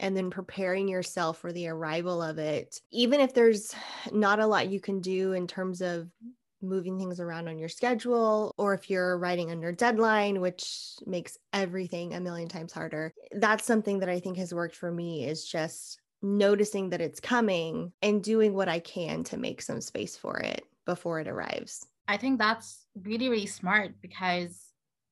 and 0.00 0.16
then 0.16 0.30
preparing 0.30 0.88
yourself 0.88 1.38
for 1.38 1.52
the 1.52 1.68
arrival 1.68 2.20
of 2.22 2.38
it 2.38 2.80
even 2.90 3.20
if 3.20 3.32
there's 3.32 3.74
not 4.12 4.40
a 4.40 4.46
lot 4.46 4.68
you 4.68 4.80
can 4.80 5.00
do 5.00 5.32
in 5.32 5.46
terms 5.46 5.80
of 5.80 6.08
moving 6.62 6.98
things 6.98 7.20
around 7.20 7.48
on 7.48 7.58
your 7.58 7.70
schedule 7.70 8.54
or 8.58 8.74
if 8.74 8.90
you're 8.90 9.16
writing 9.16 9.50
under 9.50 9.72
deadline 9.72 10.40
which 10.40 10.94
makes 11.06 11.38
everything 11.54 12.12
a 12.12 12.20
million 12.20 12.48
times 12.48 12.72
harder 12.72 13.14
that's 13.32 13.64
something 13.64 14.00
that 14.00 14.10
i 14.10 14.20
think 14.20 14.36
has 14.36 14.52
worked 14.52 14.76
for 14.76 14.90
me 14.90 15.24
is 15.24 15.46
just 15.46 16.00
noticing 16.22 16.90
that 16.90 17.00
it's 17.00 17.20
coming 17.20 17.92
and 18.02 18.22
doing 18.22 18.54
what 18.54 18.68
I 18.68 18.78
can 18.80 19.24
to 19.24 19.36
make 19.36 19.62
some 19.62 19.80
space 19.80 20.16
for 20.16 20.38
it 20.38 20.64
before 20.86 21.20
it 21.20 21.28
arrives. 21.28 21.86
I 22.08 22.16
think 22.16 22.38
that's 22.38 22.86
really, 23.02 23.28
really 23.28 23.46
smart 23.46 23.94
because, 24.02 24.60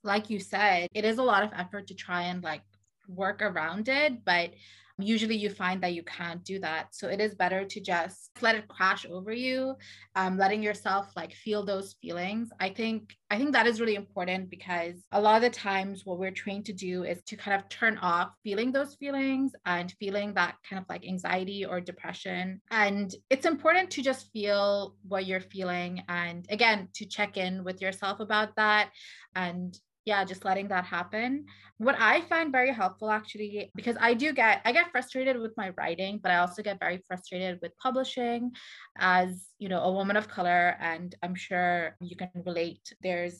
like 0.02 0.30
you 0.30 0.40
said, 0.40 0.88
it 0.94 1.04
is 1.04 1.18
a 1.18 1.22
lot 1.22 1.42
of 1.42 1.50
effort 1.54 1.86
to 1.88 1.94
try 1.94 2.22
and 2.22 2.42
like 2.42 2.62
work 3.08 3.40
around 3.40 3.88
it. 3.88 4.24
But 4.24 4.50
usually 4.98 5.36
you 5.36 5.50
find 5.50 5.82
that 5.82 5.94
you 5.94 6.02
can't 6.02 6.44
do 6.44 6.58
that. 6.60 6.88
So 6.94 7.08
it 7.08 7.20
is 7.20 7.34
better 7.34 7.64
to 7.64 7.80
just 7.80 8.30
let 8.40 8.56
it 8.56 8.68
crash 8.68 9.06
over 9.10 9.32
you 9.32 9.76
um, 10.14 10.36
letting 10.36 10.62
yourself 10.62 11.12
like 11.14 11.32
feel 11.32 11.64
those 11.64 11.94
feelings. 12.02 12.50
I 12.60 12.70
think 12.70 13.16
i 13.30 13.36
think 13.36 13.52
that 13.52 13.66
is 13.66 13.78
really 13.80 13.94
important 13.94 14.48
because 14.48 14.94
a 15.12 15.20
lot 15.20 15.36
of 15.36 15.42
the 15.42 15.50
times 15.50 16.06
what 16.06 16.18
we're 16.18 16.30
trained 16.30 16.64
to 16.64 16.72
do 16.72 17.04
is 17.04 17.20
to 17.22 17.36
kind 17.36 17.60
of 17.60 17.68
turn 17.68 17.98
off 17.98 18.30
feeling 18.42 18.72
those 18.72 18.94
feelings 18.94 19.52
and 19.66 19.92
feeling 20.00 20.32
that 20.32 20.56
kind 20.68 20.80
of 20.80 20.88
like 20.88 21.06
anxiety 21.06 21.64
or 21.64 21.78
depression. 21.78 22.60
And 22.70 23.14
it's 23.28 23.44
important 23.44 23.90
to 23.92 24.02
just 24.02 24.32
feel 24.32 24.94
what 25.06 25.26
you're 25.26 25.40
feeling 25.40 26.02
and 26.08 26.46
again 26.48 26.88
to 26.94 27.04
check 27.04 27.36
in 27.36 27.64
with 27.64 27.82
yourself 27.82 28.20
about 28.20 28.56
that 28.56 28.90
and 29.34 29.78
yeah 30.08 30.24
just 30.24 30.44
letting 30.44 30.68
that 30.68 30.84
happen 30.84 31.44
what 31.76 31.96
i 31.98 32.14
find 32.22 32.50
very 32.50 32.72
helpful 32.72 33.10
actually 33.10 33.70
because 33.78 33.96
i 34.00 34.14
do 34.14 34.32
get 34.32 34.62
i 34.64 34.72
get 34.72 34.90
frustrated 34.90 35.36
with 35.38 35.52
my 35.56 35.68
writing 35.78 36.18
but 36.22 36.32
i 36.32 36.38
also 36.38 36.62
get 36.62 36.80
very 36.80 36.98
frustrated 37.06 37.58
with 37.60 37.72
publishing 37.86 38.50
as 38.98 39.28
you 39.58 39.68
know 39.68 39.82
a 39.82 39.92
woman 39.92 40.16
of 40.16 40.26
color 40.26 40.76
and 40.80 41.14
i'm 41.22 41.34
sure 41.34 41.94
you 42.00 42.16
can 42.16 42.30
relate 42.46 42.84
there's 43.02 43.38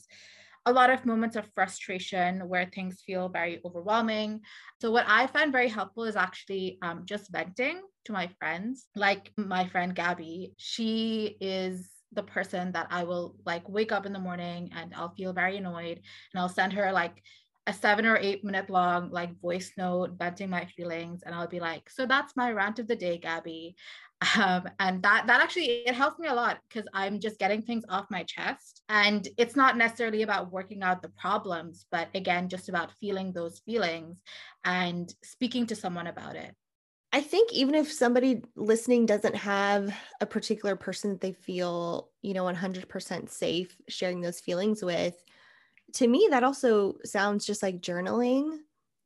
a 0.65 0.73
lot 0.79 0.91
of 0.91 1.05
moments 1.05 1.35
of 1.35 1.49
frustration 1.55 2.47
where 2.47 2.65
things 2.65 3.01
feel 3.05 3.29
very 3.29 3.61
overwhelming. 3.65 4.41
So, 4.81 4.91
what 4.91 5.05
I 5.07 5.25
find 5.25 5.53
very 5.53 5.69
helpful 5.69 6.03
is 6.03 6.17
actually 6.17 6.77
um, 6.81 7.03
just 7.05 7.31
venting 7.31 7.79
to 8.05 8.11
my 8.11 8.27
friends, 8.39 8.87
like 8.93 9.31
my 9.37 9.65
friend 9.67 9.95
Gabby. 9.95 10.53
She 10.57 11.37
is 11.39 11.89
the 12.13 12.23
person 12.23 12.71
that 12.71 12.87
I 12.89 13.03
will 13.03 13.35
like 13.45 13.67
wake 13.67 13.91
up 13.91 14.05
in 14.05 14.13
the 14.13 14.19
morning 14.19 14.71
and 14.75 14.93
I'll 14.95 15.13
feel 15.15 15.33
very 15.33 15.57
annoyed 15.57 16.01
and 16.33 16.41
I'll 16.41 16.49
send 16.49 16.73
her 16.73 16.91
like 16.91 17.21
a 17.67 17.73
seven 17.73 18.05
or 18.05 18.17
eight 18.17 18.43
minute 18.43 18.69
long 18.69 19.11
like 19.11 19.39
voice 19.39 19.73
note 19.77 20.11
venting 20.17 20.49
my 20.49 20.65
feelings 20.65 21.21
and 21.23 21.35
I'll 21.35 21.47
be 21.47 21.59
like 21.59 21.89
so 21.89 22.05
that's 22.05 22.35
my 22.35 22.51
rant 22.51 22.79
of 22.79 22.87
the 22.87 22.95
day 22.95 23.17
Gabby. 23.17 23.75
Um, 24.37 24.67
and 24.81 25.01
that 25.03 25.27
that 25.27 25.41
actually 25.41 25.67
it 25.87 25.95
helps 25.95 26.19
me 26.19 26.27
a 26.27 26.33
lot 26.33 26.59
because 26.67 26.85
I'm 26.93 27.21
just 27.21 27.39
getting 27.39 27.61
things 27.61 27.85
off 27.87 28.11
my 28.11 28.23
chest. 28.23 28.81
And 28.89 29.25
it's 29.37 29.55
not 29.55 29.77
necessarily 29.77 30.23
about 30.23 30.51
working 30.51 30.83
out 30.83 31.01
the 31.01 31.07
problems 31.07 31.85
but 31.89 32.09
again 32.13 32.49
just 32.49 32.67
about 32.67 32.91
feeling 32.99 33.31
those 33.31 33.59
feelings 33.59 34.21
and 34.65 35.13
speaking 35.23 35.67
to 35.67 35.75
someone 35.75 36.07
about 36.07 36.35
it 36.35 36.53
I 37.11 37.21
think 37.21 37.51
even 37.53 37.73
if 37.73 37.91
somebody 37.91 38.43
listening 38.55 39.05
doesn't 39.05 39.35
have 39.35 39.95
a 40.21 40.25
particular 40.25 40.75
person 40.75 41.09
that 41.11 41.21
they 41.21 41.31
feel, 41.33 42.09
you 42.21 42.33
know, 42.33 42.43
100% 42.43 43.29
safe 43.29 43.75
sharing 43.87 44.21
those 44.21 44.39
feelings 44.39 44.83
with, 44.83 45.21
to 45.95 46.07
me, 46.07 46.27
that 46.29 46.43
also 46.43 46.97
sounds 47.03 47.45
just 47.47 47.63
like 47.63 47.81
journaling 47.81 48.59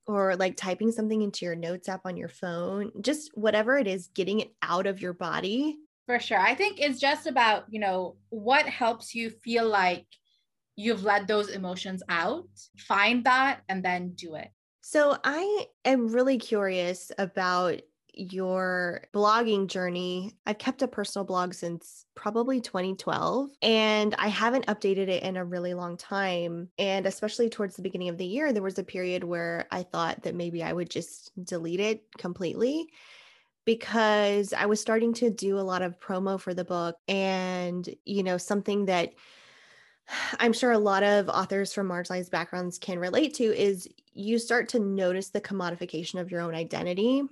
or 0.05 0.35
like 0.35 0.57
typing 0.57 0.91
something 0.91 1.21
into 1.21 1.45
your 1.45 1.55
notes 1.55 1.87
app 1.87 2.01
on 2.05 2.17
your 2.17 2.27
phone, 2.27 2.91
just 3.01 3.31
whatever 3.35 3.77
it 3.77 3.87
is, 3.87 4.07
getting 4.07 4.41
it 4.41 4.53
out 4.61 4.85
of 4.85 5.01
your 5.01 5.13
body. 5.13 5.77
For 6.05 6.19
sure. 6.19 6.39
I 6.39 6.55
think 6.55 6.81
it's 6.81 6.99
just 6.99 7.25
about, 7.25 7.65
you 7.69 7.79
know, 7.79 8.17
what 8.29 8.65
helps 8.65 9.15
you 9.15 9.29
feel 9.29 9.65
like 9.65 10.05
you've 10.75 11.05
let 11.05 11.27
those 11.27 11.49
emotions 11.49 12.03
out, 12.09 12.49
find 12.77 13.23
that, 13.23 13.61
and 13.69 13.83
then 13.83 14.11
do 14.15 14.35
it. 14.35 14.49
So 14.81 15.17
I 15.23 15.67
am 15.85 16.09
really 16.09 16.37
curious 16.37 17.09
about 17.17 17.79
your 18.13 19.03
blogging 19.13 19.67
journey. 19.67 20.33
I've 20.45 20.57
kept 20.57 20.81
a 20.81 20.87
personal 20.87 21.25
blog 21.25 21.53
since 21.53 22.05
probably 22.15 22.61
2012, 22.61 23.49
and 23.61 24.15
I 24.17 24.27
haven't 24.27 24.67
updated 24.67 25.07
it 25.09 25.23
in 25.23 25.37
a 25.37 25.45
really 25.45 25.73
long 25.73 25.97
time. 25.97 26.69
And 26.77 27.05
especially 27.05 27.49
towards 27.49 27.75
the 27.75 27.81
beginning 27.81 28.09
of 28.09 28.17
the 28.17 28.25
year, 28.25 28.53
there 28.53 28.63
was 28.63 28.77
a 28.77 28.83
period 28.83 29.23
where 29.23 29.67
I 29.71 29.83
thought 29.83 30.23
that 30.23 30.35
maybe 30.35 30.63
I 30.63 30.73
would 30.73 30.89
just 30.89 31.31
delete 31.43 31.79
it 31.79 32.03
completely 32.17 32.87
because 33.65 34.53
I 34.53 34.65
was 34.65 34.81
starting 34.81 35.13
to 35.15 35.29
do 35.29 35.57
a 35.57 35.61
lot 35.61 35.81
of 35.81 35.99
promo 35.99 36.39
for 36.39 36.53
the 36.53 36.65
book 36.65 36.97
and, 37.07 37.87
you 38.05 38.23
know, 38.23 38.37
something 38.37 38.85
that 38.85 39.13
I'm 40.39 40.53
sure 40.53 40.71
a 40.71 40.79
lot 40.79 41.03
of 41.03 41.29
authors 41.29 41.73
from 41.73 41.89
marginalized 41.89 42.31
backgrounds 42.31 42.77
can 42.77 42.99
relate 42.99 43.35
to 43.35 43.43
is 43.43 43.87
you 44.13 44.37
start 44.37 44.69
to 44.69 44.79
notice 44.79 45.29
the 45.29 45.41
commodification 45.41 46.19
of 46.19 46.29
your 46.29 46.41
own 46.41 46.55
identity 46.55 47.23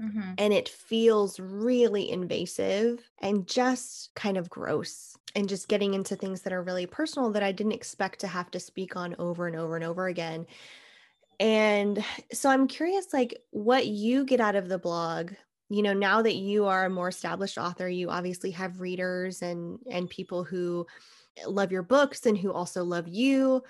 Mm-hmm. 0.00 0.32
And 0.38 0.52
it 0.52 0.68
feels 0.68 1.40
really 1.40 2.10
invasive 2.10 3.10
and 3.20 3.46
just 3.46 4.14
kind 4.14 4.36
of 4.36 4.50
gross. 4.50 5.16
And 5.34 5.50
just 5.50 5.68
getting 5.68 5.92
into 5.92 6.16
things 6.16 6.40
that 6.42 6.52
are 6.54 6.62
really 6.62 6.86
personal 6.86 7.30
that 7.32 7.42
I 7.42 7.52
didn't 7.52 7.72
expect 7.72 8.20
to 8.20 8.26
have 8.26 8.50
to 8.52 8.60
speak 8.60 8.96
on 8.96 9.14
over 9.18 9.46
and 9.46 9.54
over 9.54 9.76
and 9.76 9.84
over 9.84 10.06
again. 10.06 10.46
And 11.38 12.02
so 12.32 12.48
I'm 12.48 12.66
curious, 12.66 13.12
like, 13.12 13.42
what 13.50 13.86
you 13.86 14.24
get 14.24 14.40
out 14.40 14.56
of 14.56 14.70
the 14.70 14.78
blog. 14.78 15.32
You 15.68 15.82
know, 15.82 15.92
now 15.92 16.22
that 16.22 16.36
you 16.36 16.64
are 16.64 16.86
a 16.86 16.90
more 16.90 17.08
established 17.08 17.58
author, 17.58 17.86
you 17.86 18.08
obviously 18.08 18.50
have 18.52 18.80
readers 18.80 19.42
and 19.42 19.78
and 19.90 20.08
people 20.08 20.42
who 20.42 20.86
love 21.46 21.70
your 21.70 21.82
books 21.82 22.24
and 22.24 22.38
who 22.38 22.50
also 22.50 22.82
love 22.82 23.06
you 23.06 23.62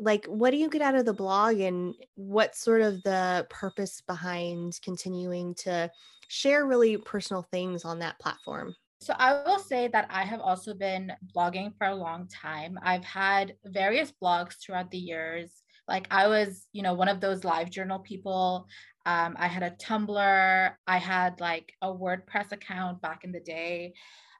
like 0.00 0.26
what 0.26 0.50
do 0.50 0.56
you 0.56 0.68
get 0.68 0.82
out 0.82 0.94
of 0.94 1.04
the 1.04 1.12
blog 1.12 1.60
and 1.60 1.94
what's 2.14 2.60
sort 2.60 2.80
of 2.80 3.02
the 3.02 3.46
purpose 3.50 4.02
behind 4.06 4.78
continuing 4.82 5.54
to 5.54 5.90
share 6.28 6.66
really 6.66 6.96
personal 6.96 7.42
things 7.50 7.84
on 7.84 7.98
that 7.98 8.18
platform 8.18 8.74
so 9.02 9.14
I 9.18 9.42
will 9.46 9.58
say 9.58 9.88
that 9.88 10.08
I 10.10 10.24
have 10.24 10.40
also 10.40 10.74
been 10.74 11.10
blogging 11.34 11.72
for 11.78 11.86
a 11.86 11.94
long 11.94 12.28
time. 12.28 12.78
I've 12.82 13.04
had 13.04 13.54
various 13.64 14.12
blogs 14.22 14.56
throughout 14.60 14.90
the 14.90 14.98
years. 14.98 15.62
Like 15.88 16.06
I 16.10 16.28
was, 16.28 16.66
you 16.72 16.82
know, 16.82 16.92
one 16.92 17.08
of 17.08 17.18
those 17.18 17.42
live 17.42 17.70
journal 17.70 18.00
people. 18.00 18.68
Um, 19.06 19.36
I 19.38 19.46
had 19.48 19.62
a 19.62 19.70
Tumblr. 19.70 20.72
I 20.86 20.98
had 20.98 21.40
like 21.40 21.72
a 21.80 21.88
WordPress 21.88 22.52
account 22.52 23.00
back 23.00 23.24
in 23.24 23.32
the 23.32 23.40
day. 23.40 23.94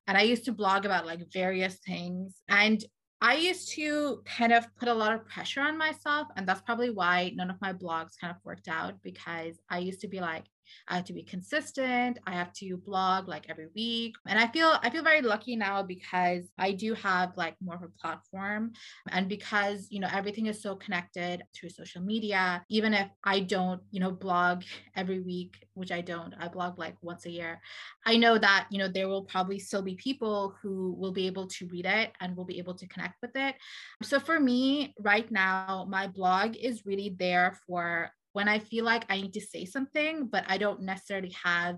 And 0.07 0.19
I 0.19 0.23
used 0.23 0.45
to 0.45 0.53
blog 0.53 0.85
about 0.85 1.07
like 1.07 1.33
various 1.33 1.77
things. 1.77 2.35
And 2.49 2.85
I 3.23 3.35
used 3.35 3.71
to 3.73 4.23
kind 4.25 4.53
of 4.53 4.67
put 4.77 4.89
a 4.89 4.95
lot 4.95 5.13
of 5.13 5.27
pressure 5.27 5.61
on 5.61 5.77
myself. 5.77 6.29
And 6.37 6.47
that's 6.47 6.63
probably 6.63 6.91
why 6.91 7.33
none 7.35 7.51
of 7.51 7.61
my 7.61 7.73
blogs 7.73 8.19
kind 8.19 8.35
of 8.35 8.43
worked 8.45 8.69
out 8.69 8.95
because 9.03 9.59
I 9.69 9.79
used 9.79 10.01
to 10.01 10.09
be 10.09 10.21
like, 10.21 10.45
I 10.89 10.97
have 10.97 11.05
to 11.07 11.13
be 11.13 11.23
consistent. 11.23 12.19
I 12.27 12.33
have 12.33 12.53
to 12.55 12.77
blog 12.77 13.29
like 13.29 13.47
every 13.49 13.69
week. 13.75 14.15
And 14.27 14.39
I 14.39 14.47
feel 14.49 14.79
I 14.83 14.91
feel 14.91 15.03
very 15.03 15.23
lucky 15.23 15.57
now 15.57 15.83
because 15.83 16.45
I 16.59 16.73
do 16.73 16.95
have 16.95 17.37
like 17.37 17.57
more 17.63 17.77
of 17.77 17.83
a 17.83 17.89
platform 17.89 18.73
and 19.11 19.29
because, 19.29 19.87
you 19.91 20.01
know, 20.01 20.09
everything 20.13 20.47
is 20.47 20.63
so 20.63 20.77
connected 20.77 21.43
through 21.55 21.71
social 21.71 22.03
media, 22.03 22.65
even 22.69 22.95
if 22.95 23.09
I 23.25 23.41
don't, 23.41 23.81
you 23.91 24.01
know, 24.01 24.11
blog 24.11 24.63
every 24.97 25.21
week, 25.21 25.67
which 25.75 25.93
I 25.93 26.01
don't. 26.01 26.35
I 26.39 26.49
blog 26.49 26.79
like 26.79 26.97
once 27.03 27.27
a 27.27 27.31
year. 27.31 27.61
I 28.07 28.17
know 28.17 28.39
that, 28.39 28.67
you 28.71 28.79
know, 28.79 28.89
there 28.89 29.09
will 29.09 29.25
probably 29.25 29.59
still 29.59 29.83
be 29.83 29.95
people 29.95 30.57
who 30.63 30.95
will 30.99 31.13
be 31.13 31.27
able 31.27 31.47
to 31.49 31.67
read 31.69 31.87
it 31.87 32.13
and 32.21 32.37
will 32.37 32.45
be 32.45 32.59
able 32.59 32.75
to 32.75 32.87
connect 32.89 33.21
with 33.23 33.33
it. 33.35 33.55
So 34.03 34.19
for 34.19 34.39
me 34.39 34.95
right 34.99 35.31
now, 35.31 35.87
my 35.89 36.07
blog 36.07 36.57
is 36.57 36.87
really 36.87 37.15
there 37.19 37.59
for 37.67 38.11
when 38.33 38.49
I 38.49 38.59
feel 38.59 38.85
like 38.85 39.05
I 39.09 39.21
need 39.21 39.35
to 39.35 39.41
say 39.41 39.65
something, 39.65 40.27
but 40.27 40.45
I 40.49 40.59
don't 40.59 40.83
necessarily 40.83 41.35
have 41.45 41.77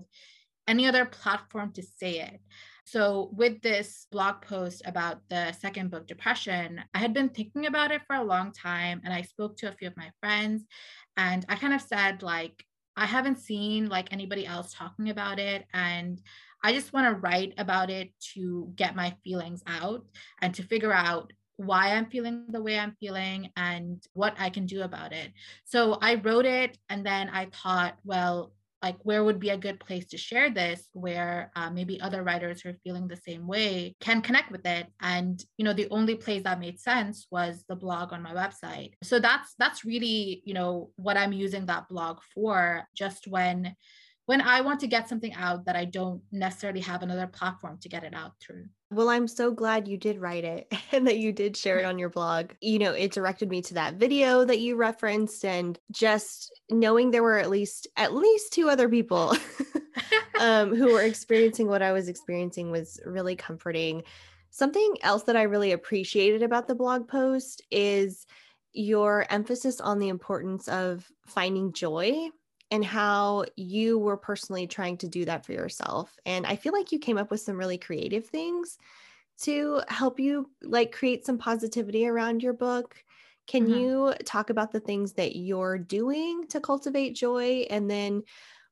any 0.67 0.87
other 0.87 1.05
platform 1.05 1.73
to 1.73 1.83
say 1.83 2.19
it. 2.19 2.39
So, 2.85 3.29
with 3.33 3.61
this 3.61 4.07
blog 4.11 4.41
post 4.41 4.81
about 4.85 5.21
the 5.29 5.53
second 5.53 5.89
book, 5.89 6.05
Depression, 6.05 6.81
I 6.93 6.99
had 6.99 7.13
been 7.13 7.29
thinking 7.29 7.65
about 7.65 7.91
it 7.91 8.01
for 8.05 8.15
a 8.15 8.23
long 8.23 8.51
time 8.51 9.01
and 9.05 9.13
I 9.13 9.21
spoke 9.21 9.57
to 9.57 9.69
a 9.69 9.73
few 9.73 9.87
of 9.87 9.97
my 9.97 10.11
friends 10.19 10.65
and 11.15 11.45
I 11.47 11.55
kind 11.55 11.73
of 11.73 11.81
said, 11.81 12.23
like, 12.23 12.65
I 12.95 13.05
haven't 13.05 13.39
seen 13.39 13.89
like 13.89 14.11
anybody 14.11 14.45
else 14.45 14.73
talking 14.73 15.09
about 15.09 15.39
it 15.39 15.65
and 15.73 16.21
I 16.63 16.73
just 16.73 16.93
want 16.93 17.07
to 17.07 17.19
write 17.19 17.53
about 17.57 17.89
it 17.89 18.11
to 18.33 18.71
get 18.75 18.95
my 18.95 19.15
feelings 19.23 19.63
out 19.65 20.05
and 20.41 20.53
to 20.55 20.63
figure 20.63 20.93
out 20.93 21.33
why 21.57 21.93
I'm 21.93 22.09
feeling 22.09 22.45
the 22.49 22.61
way 22.61 22.79
I'm 22.79 22.95
feeling 22.99 23.49
and 23.55 24.03
what 24.13 24.35
I 24.39 24.49
can 24.49 24.65
do 24.65 24.81
about 24.81 25.13
it. 25.13 25.31
So 25.65 25.97
I 26.01 26.15
wrote 26.15 26.45
it 26.45 26.77
and 26.89 27.05
then 27.05 27.29
I 27.29 27.47
thought, 27.53 27.97
well, 28.03 28.53
like 28.81 28.97
where 29.03 29.23
would 29.23 29.39
be 29.39 29.49
a 29.49 29.57
good 29.57 29.79
place 29.79 30.05
to 30.07 30.17
share 30.17 30.49
this 30.49 30.89
where 30.91 31.51
uh, 31.55 31.69
maybe 31.69 32.01
other 32.01 32.21
writers 32.21 32.61
who 32.61 32.69
are 32.69 32.77
feeling 32.83 33.07
the 33.07 33.15
same 33.15 33.47
way 33.47 33.95
can 34.01 34.21
connect 34.21 34.51
with 34.51 34.65
it 34.65 34.87
and 34.99 35.43
you 35.57 35.63
know 35.63 35.71
the 35.71 35.87
only 35.89 36.15
place 36.15 36.43
that 36.43 36.59
made 36.59 36.77
sense 36.77 37.25
was 37.31 37.63
the 37.69 37.75
blog 37.77 38.11
on 38.11 38.21
my 38.21 38.33
website 38.33 38.91
so 39.01 39.19
that's 39.19 39.55
that's 39.57 39.85
really 39.85 40.43
you 40.43 40.53
know 40.53 40.89
what 40.97 41.15
i'm 41.15 41.31
using 41.31 41.65
that 41.65 41.87
blog 41.87 42.19
for 42.35 42.83
just 42.93 43.25
when 43.25 43.73
when 44.25 44.41
I 44.41 44.61
want 44.61 44.79
to 44.81 44.87
get 44.87 45.09
something 45.09 45.33
out 45.33 45.65
that 45.65 45.75
I 45.75 45.85
don't 45.85 46.21
necessarily 46.31 46.79
have 46.81 47.03
another 47.03 47.27
platform 47.27 47.77
to 47.81 47.89
get 47.89 48.03
it 48.03 48.13
out 48.13 48.31
through. 48.39 48.65
Well, 48.93 49.09
I'm 49.09 49.27
so 49.27 49.51
glad 49.51 49.87
you 49.87 49.97
did 49.97 50.21
write 50.21 50.43
it 50.43 50.71
and 50.91 51.07
that 51.07 51.17
you 51.17 51.31
did 51.31 51.57
share 51.57 51.79
it 51.79 51.85
on 51.85 51.97
your 51.97 52.09
blog. 52.09 52.51
You 52.61 52.79
know, 52.79 52.91
it 52.91 53.11
directed 53.11 53.49
me 53.49 53.61
to 53.63 53.73
that 53.75 53.95
video 53.95 54.45
that 54.45 54.59
you 54.59 54.75
referenced 54.75 55.43
and 55.43 55.79
just 55.91 56.51
knowing 56.69 57.09
there 57.09 57.23
were 57.23 57.39
at 57.39 57.49
least 57.49 57.87
at 57.97 58.13
least 58.13 58.53
two 58.53 58.69
other 58.69 58.87
people 58.87 59.35
um, 60.39 60.75
who 60.75 60.93
were 60.93 61.01
experiencing 61.01 61.67
what 61.67 61.81
I 61.81 61.91
was 61.91 62.07
experiencing 62.07 62.69
was 62.69 62.99
really 63.05 63.35
comforting. 63.35 64.03
Something 64.51 64.95
else 65.01 65.23
that 65.23 65.35
I 65.35 65.43
really 65.43 65.71
appreciated 65.71 66.43
about 66.43 66.67
the 66.67 66.75
blog 66.75 67.07
post 67.07 67.63
is 67.71 68.27
your 68.73 69.25
emphasis 69.29 69.81
on 69.81 69.97
the 69.97 70.09
importance 70.09 70.67
of 70.67 71.07
finding 71.25 71.73
joy 71.73 72.29
and 72.71 72.83
how 72.83 73.45
you 73.55 73.99
were 73.99 74.17
personally 74.17 74.67
trying 74.67 74.97
to 74.97 75.07
do 75.07 75.25
that 75.25 75.45
for 75.45 75.53
yourself. 75.53 76.15
And 76.25 76.45
I 76.45 76.55
feel 76.55 76.73
like 76.73 76.91
you 76.91 76.99
came 76.99 77.17
up 77.17 77.29
with 77.29 77.41
some 77.41 77.57
really 77.57 77.77
creative 77.77 78.25
things 78.25 78.77
to 79.41 79.81
help 79.87 80.19
you 80.19 80.49
like 80.61 80.91
create 80.91 81.25
some 81.25 81.37
positivity 81.37 82.07
around 82.07 82.41
your 82.41 82.53
book. 82.53 82.95
Can 83.47 83.65
mm-hmm. 83.65 83.79
you 83.79 84.13
talk 84.25 84.49
about 84.49 84.71
the 84.71 84.79
things 84.79 85.13
that 85.13 85.35
you're 85.35 85.77
doing 85.77 86.47
to 86.49 86.59
cultivate 86.59 87.15
joy 87.15 87.65
and 87.69 87.89
then 87.89 88.23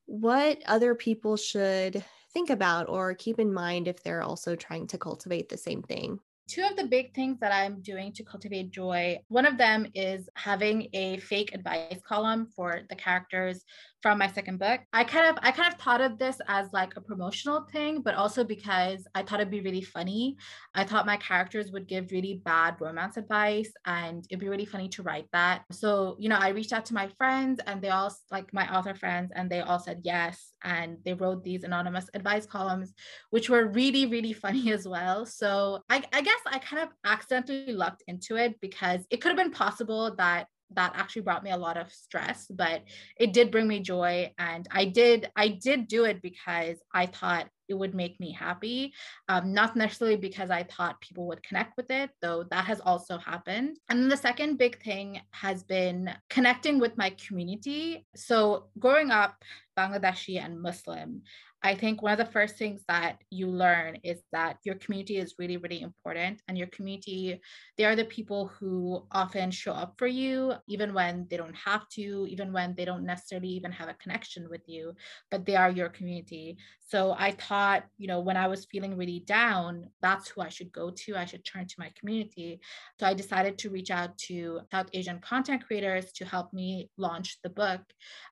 what 0.06 0.62
other 0.66 0.94
people 0.94 1.36
should 1.36 2.04
think 2.32 2.50
about 2.50 2.88
or 2.88 3.14
keep 3.14 3.38
in 3.38 3.52
mind 3.52 3.86
if 3.86 4.02
they're 4.02 4.22
also 4.22 4.56
trying 4.56 4.86
to 4.88 4.98
cultivate 4.98 5.48
the 5.48 5.58
same 5.58 5.82
thing? 5.82 6.18
Two 6.48 6.62
of 6.62 6.76
the 6.76 6.86
big 6.86 7.14
things 7.14 7.38
that 7.40 7.52
I'm 7.52 7.80
doing 7.82 8.12
to 8.14 8.24
cultivate 8.24 8.70
joy. 8.70 9.18
One 9.28 9.46
of 9.46 9.58
them 9.58 9.86
is 9.94 10.28
having 10.34 10.88
a 10.92 11.18
fake 11.18 11.54
advice 11.54 12.00
column 12.06 12.48
for 12.54 12.82
the 12.88 12.96
characters 12.96 13.64
from 14.02 14.18
my 14.18 14.26
second 14.26 14.58
book. 14.58 14.80
I 14.92 15.04
kind 15.04 15.28
of 15.28 15.38
I 15.42 15.52
kind 15.52 15.72
of 15.72 15.78
thought 15.80 16.00
of 16.00 16.18
this 16.18 16.38
as 16.48 16.72
like 16.72 16.94
a 16.96 17.00
promotional 17.00 17.62
thing, 17.72 18.02
but 18.02 18.14
also 18.16 18.42
because 18.42 19.06
I 19.14 19.22
thought 19.22 19.40
it'd 19.40 19.50
be 19.50 19.60
really 19.60 19.82
funny. 19.82 20.36
I 20.74 20.84
thought 20.84 21.06
my 21.06 21.16
characters 21.16 21.70
would 21.70 21.86
give 21.86 22.10
really 22.10 22.42
bad 22.44 22.76
romance 22.80 23.16
advice 23.16 23.72
and 23.86 24.26
it'd 24.28 24.40
be 24.40 24.48
really 24.48 24.66
funny 24.66 24.88
to 24.90 25.02
write 25.02 25.28
that. 25.32 25.62
So, 25.70 26.16
you 26.18 26.28
know, 26.28 26.38
I 26.38 26.48
reached 26.48 26.72
out 26.72 26.84
to 26.86 26.94
my 26.94 27.08
friends 27.08 27.60
and 27.66 27.80
they 27.80 27.90
all 27.90 28.12
like 28.30 28.52
my 28.52 28.68
author 28.76 28.94
friends 28.94 29.30
and 29.34 29.48
they 29.48 29.60
all 29.60 29.78
said 29.78 30.00
yes 30.02 30.52
and 30.64 30.98
they 31.04 31.14
wrote 31.14 31.44
these 31.44 31.62
anonymous 31.62 32.10
advice 32.14 32.46
columns 32.46 32.92
which 33.30 33.48
were 33.48 33.66
really 33.68 34.06
really 34.06 34.32
funny 34.44 34.72
as 34.72 34.86
well. 34.86 35.24
So, 35.26 35.80
I 35.88 36.02
I 36.12 36.22
guess 36.22 36.40
I 36.46 36.58
kind 36.58 36.82
of 36.82 36.88
accidentally 37.04 37.72
lucked 37.72 38.02
into 38.08 38.36
it 38.36 38.60
because 38.60 39.06
it 39.10 39.20
could 39.20 39.28
have 39.28 39.38
been 39.38 39.52
possible 39.52 40.14
that 40.16 40.48
that 40.74 40.92
actually 40.94 41.22
brought 41.22 41.44
me 41.44 41.50
a 41.50 41.56
lot 41.56 41.76
of 41.76 41.92
stress 41.92 42.46
but 42.50 42.82
it 43.16 43.32
did 43.32 43.50
bring 43.50 43.68
me 43.68 43.80
joy 43.80 44.30
and 44.38 44.66
i 44.70 44.84
did 44.84 45.30
i 45.36 45.48
did 45.48 45.88
do 45.88 46.04
it 46.04 46.20
because 46.22 46.76
i 46.94 47.06
thought 47.06 47.48
it 47.68 47.74
would 47.74 47.94
make 47.94 48.18
me 48.20 48.32
happy 48.32 48.92
um, 49.28 49.54
not 49.54 49.76
necessarily 49.76 50.16
because 50.16 50.50
i 50.50 50.62
thought 50.62 51.00
people 51.00 51.26
would 51.26 51.42
connect 51.42 51.76
with 51.76 51.90
it 51.90 52.10
though 52.20 52.44
that 52.50 52.64
has 52.64 52.80
also 52.80 53.18
happened. 53.18 53.78
And 53.88 54.00
then 54.00 54.08
the 54.08 54.16
second 54.16 54.56
big 54.56 54.82
thing 54.82 55.20
has 55.30 55.62
been 55.62 56.10
connecting 56.30 56.78
with 56.78 56.96
my 56.96 57.10
community. 57.26 58.06
So 58.14 58.68
growing 58.78 59.10
up 59.10 59.36
bangladeshi 59.76 60.42
and 60.42 60.60
muslim 60.60 61.22
I 61.64 61.76
think 61.76 62.02
one 62.02 62.10
of 62.12 62.18
the 62.18 62.32
first 62.32 62.56
things 62.56 62.82
that 62.88 63.18
you 63.30 63.46
learn 63.46 63.96
is 64.02 64.20
that 64.32 64.56
your 64.64 64.74
community 64.76 65.18
is 65.18 65.36
really, 65.38 65.58
really 65.58 65.80
important. 65.80 66.42
And 66.48 66.58
your 66.58 66.66
community, 66.68 67.40
they 67.78 67.84
are 67.84 67.94
the 67.94 68.04
people 68.04 68.48
who 68.58 69.06
often 69.12 69.52
show 69.52 69.72
up 69.72 69.94
for 69.96 70.08
you, 70.08 70.54
even 70.66 70.92
when 70.92 71.28
they 71.30 71.36
don't 71.36 71.54
have 71.54 71.88
to, 71.90 72.26
even 72.28 72.52
when 72.52 72.74
they 72.74 72.84
don't 72.84 73.04
necessarily 73.04 73.48
even 73.50 73.70
have 73.70 73.88
a 73.88 73.94
connection 73.94 74.48
with 74.50 74.62
you, 74.66 74.94
but 75.30 75.46
they 75.46 75.54
are 75.54 75.70
your 75.70 75.88
community. 75.88 76.56
So 76.88 77.14
I 77.16 77.30
thought, 77.30 77.84
you 77.96 78.08
know, 78.08 78.20
when 78.20 78.36
I 78.36 78.48
was 78.48 78.66
feeling 78.66 78.96
really 78.96 79.20
down, 79.20 79.88
that's 80.02 80.28
who 80.28 80.40
I 80.40 80.48
should 80.48 80.72
go 80.72 80.90
to. 80.90 81.16
I 81.16 81.26
should 81.26 81.44
turn 81.44 81.68
to 81.68 81.74
my 81.78 81.92
community. 81.98 82.60
So 82.98 83.06
I 83.06 83.14
decided 83.14 83.56
to 83.58 83.70
reach 83.70 83.92
out 83.92 84.18
to 84.26 84.60
South 84.72 84.88
Asian 84.92 85.20
content 85.20 85.64
creators 85.64 86.12
to 86.14 86.24
help 86.24 86.52
me 86.52 86.90
launch 86.98 87.38
the 87.42 87.50
book 87.50 87.82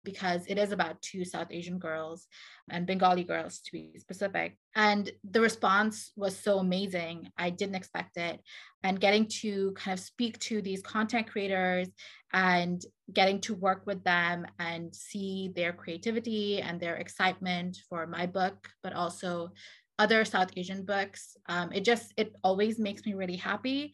because 0.05 0.47
it 0.49 0.59
is 0.59 0.73
about 0.73 1.01
two 1.01 1.25
South 1.31 1.49
Asian 1.51 1.79
girls 1.79 2.27
and 2.71 2.87
Bengali 2.87 3.25
girls 3.25 3.61
to 3.61 3.73
be 3.73 3.93
specific. 3.99 4.57
And 4.75 5.11
the 5.29 5.41
response 5.41 6.13
was 6.17 6.39
so 6.39 6.59
amazing. 6.59 7.31
I 7.39 7.51
didn't 7.51 7.75
expect 7.75 8.17
it. 8.17 8.41
And 8.83 9.01
getting 9.01 9.27
to 9.41 9.73
kind 9.73 9.99
of 9.99 10.05
speak 10.05 10.39
to 10.41 10.63
these 10.63 10.83
content 10.83 11.29
creators 11.29 11.89
and 12.33 12.81
getting 13.13 13.41
to 13.43 13.55
work 13.55 13.83
with 13.87 14.03
them 14.05 14.47
and 14.59 14.95
see 14.95 15.53
their 15.55 15.73
creativity 15.73 16.61
and 16.61 16.81
their 16.81 16.97
excitement 16.97 17.79
for 17.89 18.07
my 18.07 18.27
book, 18.27 18.69
but 18.83 18.93
also 18.93 19.51
other 19.99 20.25
South 20.25 20.51
Asian 20.57 20.85
books. 20.85 21.37
Um, 21.47 21.73
it 21.73 21.85
just, 21.85 22.13
it 22.17 22.35
always 22.43 22.79
makes 22.79 23.05
me 23.05 23.15
really 23.15 23.37
happy. 23.37 23.93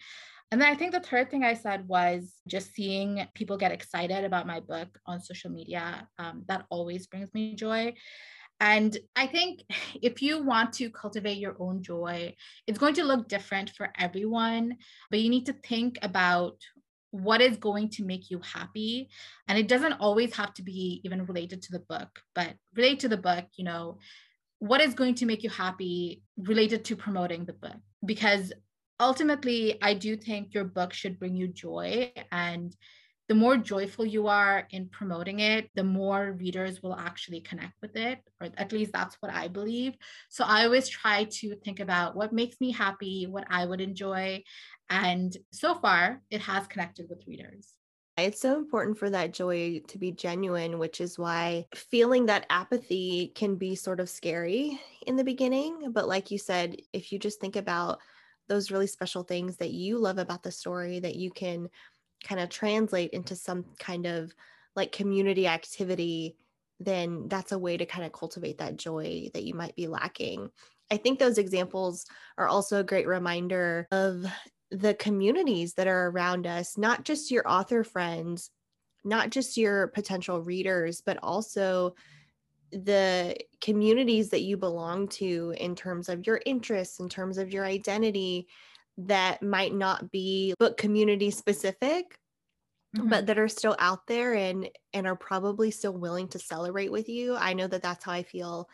And 0.53 0.61
then 0.61 0.69
I 0.69 0.77
think 0.77 0.93
the 0.93 1.01
third 1.01 1.31
thing 1.31 1.43
I 1.43 1.55
said 1.55 1.89
was 1.89 2.33
just 2.47 2.73
seeing 2.73 3.27
people 3.35 3.57
get 3.57 3.73
excited 3.73 4.25
about 4.25 4.47
my 4.47 4.61
book 4.61 4.99
on 5.05 5.21
social 5.21 5.51
media. 5.51 6.07
Um, 6.19 6.45
that 6.47 6.67
always 6.71 7.07
brings 7.09 7.33
me 7.35 7.57
joy. 7.57 7.95
And 8.61 8.97
I 9.15 9.27
think 9.27 9.65
if 10.01 10.23
you 10.23 10.43
want 10.43 10.73
to 10.75 10.91
cultivate 10.91 11.39
your 11.39 11.57
own 11.59 11.83
joy, 11.83 12.35
it's 12.67 12.79
going 12.79 12.95
to 12.95 13.05
look 13.05 13.29
different 13.29 13.71
for 13.71 13.93
everyone, 13.99 14.77
but 15.11 15.21
you 15.21 15.29
need 15.29 15.47
to 15.47 15.53
think 15.53 15.99
about 16.01 16.57
what 17.11 17.41
is 17.41 17.57
going 17.57 17.91
to 17.91 18.05
make 18.05 18.31
you 18.31 18.41
happy. 18.41 19.09
And 19.49 19.59
it 19.59 19.69
doesn't 19.69 19.95
always 19.95 20.35
have 20.37 20.55
to 20.55 20.63
be 20.63 21.01
even 21.05 21.27
related 21.27 21.63
to 21.63 21.73
the 21.73 21.81
book, 21.81 22.21
but 22.35 22.55
relate 22.75 23.01
to 23.01 23.09
the 23.09 23.17
book, 23.17 23.47
you 23.57 23.65
know, 23.65 23.99
what 24.59 24.81
is 24.81 24.95
going 24.95 25.17
to 25.17 25.27
make 25.27 25.43
you 25.43 25.51
happy 25.51 26.23
related 26.39 26.85
to 26.87 26.97
promoting 26.97 27.45
the 27.45 27.53
book? 27.53 27.77
Because 28.05 28.53
ultimately, 29.01 29.79
I 29.83 29.95
do 29.95 30.17
think 30.17 30.55
your 30.55 30.65
book 30.65 30.93
should 30.93 31.19
bring 31.19 31.37
you 31.37 31.49
joy. 31.49 32.13
And 32.33 32.75
the 33.29 33.35
more 33.35 33.57
joyful 33.57 34.07
you 34.07 34.29
are 34.29 34.69
in 34.71 34.89
promoting 34.89 35.41
it, 35.41 35.69
the 35.75 35.83
more 35.83 36.37
readers 36.39 36.83
will 36.83 36.95
actually 36.95 37.41
connect 37.41 37.75
with 37.83 37.97
it, 37.97 38.21
or 38.41 38.49
at 38.57 38.71
least 38.71 38.93
that's 38.93 39.17
what 39.17 39.33
I 39.33 39.49
believe. 39.49 39.95
So 40.29 40.45
I 40.45 40.65
always 40.65 40.89
try 40.89 41.25
to 41.25 41.57
think 41.57 41.81
about 41.81 42.15
what 42.15 42.33
makes 42.33 42.61
me 42.61 42.71
happy, 42.71 43.27
what 43.27 43.45
I 43.51 43.67
would 43.67 43.81
enjoy. 43.81 44.45
And 44.89 45.37
so 45.51 45.75
far, 45.75 46.23
it 46.31 46.41
has 46.43 46.69
connected 46.69 47.07
with 47.09 47.27
readers. 47.27 47.69
It's 48.17 48.41
so 48.41 48.57
important 48.57 48.97
for 48.97 49.11
that 49.11 49.35
joy 49.35 49.83
to 49.89 49.99
be 49.99 50.13
genuine, 50.13 50.79
which 50.79 51.01
is 51.01 51.19
why 51.19 51.67
feeling 51.75 52.27
that 52.27 52.47
apathy 52.49 53.33
can 53.35 53.57
be 53.57 53.75
sort 53.75 54.01
of 54.01 54.09
scary 54.09 54.81
in 55.07 55.17
the 55.17 55.25
beginning. 55.25 55.91
But 55.93 56.09
like 56.09 56.31
you 56.31 56.39
said, 56.39 56.77
if 56.93 57.13
you 57.13 57.19
just 57.19 57.41
think 57.41 57.57
about 57.57 57.99
those 58.49 58.71
really 58.71 58.87
special 58.87 59.23
things 59.23 59.57
that 59.57 59.71
you 59.71 59.99
love 59.99 60.19
about 60.19 60.43
the 60.43 60.53
story 60.53 61.01
that 61.01 61.17
you 61.17 61.31
can 61.31 61.69
kind 62.25 62.41
of 62.41 62.49
translate 62.49 63.11
into 63.11 63.37
some 63.37 63.65
kind 63.79 64.07
of 64.07 64.35
like 64.75 64.93
community 64.93 65.47
activity, 65.47 66.37
then 66.81 67.29
that's 67.29 67.53
a 67.53 67.59
way 67.59 67.77
to 67.77 67.87
kind 67.87 68.05
of 68.05 68.13
cultivate 68.13 68.59
that 68.59 68.77
joy 68.77 69.29
that 69.35 69.45
you 69.45 69.55
might 69.55 69.75
be 69.77 69.87
lacking. 69.87 70.51
I 70.91 70.97
think 70.97 71.19
those 71.19 71.39
examples 71.39 72.07
are 72.39 72.47
also 72.47 72.81
a 72.81 72.85
great 72.85 73.07
reminder 73.07 73.89
of 73.91 74.25
the 74.71 74.95
communities 74.95 75.75
that 75.75 75.87
are 75.87 76.09
around 76.09 76.47
us, 76.47 76.77
not 76.77 77.05
just 77.05 77.31
your 77.31 77.49
author 77.49 77.85
friends, 77.85 78.51
not 79.05 79.31
just 79.31 79.57
your 79.57 79.89
potential 79.89 80.43
readers, 80.43 81.01
but 81.05 81.19
also 81.23 81.95
the 82.77 83.37
communities 83.61 84.31
that 84.31 84.43
you 84.43 84.57
belong 84.57 85.09
to 85.09 85.55
in 85.59 85.75
terms 85.75 86.09
of 86.09 86.27
your 86.27 86.41
interests, 86.47 87.01
in 87.01 87.09
terms 87.09 87.39
of 87.39 87.53
your 87.53 87.65
identity, 87.65 88.49
that 88.99 89.43
might 89.43 89.75
not 89.75 90.11
be 90.11 90.55
book 90.59 90.77
community 90.77 91.31
specific. 91.31 92.19
Mm-hmm. 92.97 93.09
but 93.09 93.27
that 93.27 93.37
are 93.37 93.49
still 93.49 93.77
out 93.79 94.07
there 94.07 94.35
and 94.35 94.71
and 94.95 95.07
are 95.07 95.17
probably 95.17 95.71
still 95.71 95.93
willing 95.93 96.29
to 96.29 96.39
celebrate 96.39 96.91
with 96.91 97.09
you. 97.09 97.37
I 97.37 97.53
know 97.53 97.67
that 97.67 97.83
that's 97.83 98.05
how 98.05 98.13
I 98.13 98.23
feel 98.23 98.71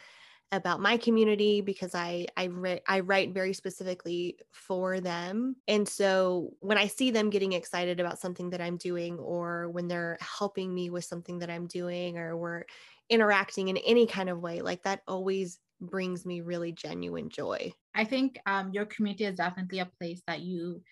about 0.52 0.80
my 0.80 0.98
community 0.98 1.62
because 1.62 1.94
I 1.94 2.26
I, 2.36 2.44
re- 2.44 2.82
I 2.86 3.00
write 3.00 3.32
very 3.32 3.54
specifically 3.54 4.36
for 4.52 5.00
them. 5.00 5.56
And 5.66 5.88
so 5.88 6.52
when 6.60 6.76
I 6.76 6.86
see 6.86 7.10
them 7.10 7.30
getting 7.30 7.54
excited 7.54 8.00
about 8.00 8.20
something 8.20 8.50
that 8.50 8.60
I'm 8.60 8.76
doing 8.76 9.18
or 9.18 9.70
when 9.70 9.88
they're 9.88 10.18
helping 10.20 10.72
me 10.72 10.90
with 10.90 11.06
something 11.06 11.38
that 11.38 11.50
I'm 11.50 11.66
doing 11.66 12.18
or 12.18 12.36
we're 12.36 12.64
interacting 13.08 13.68
in 13.68 13.76
any 13.78 14.06
kind 14.06 14.28
of 14.28 14.40
way, 14.40 14.60
like 14.60 14.82
that 14.84 15.02
always 15.06 15.58
brings 15.80 16.24
me 16.24 16.40
really 16.40 16.72
genuine 16.72 17.28
joy. 17.28 17.72
I 17.94 18.04
think 18.04 18.38
um, 18.46 18.70
your 18.72 18.86
community 18.86 19.24
is 19.24 19.36
definitely 19.36 19.80
a 19.80 19.90
place 19.98 20.22
that 20.26 20.40
you 20.40 20.82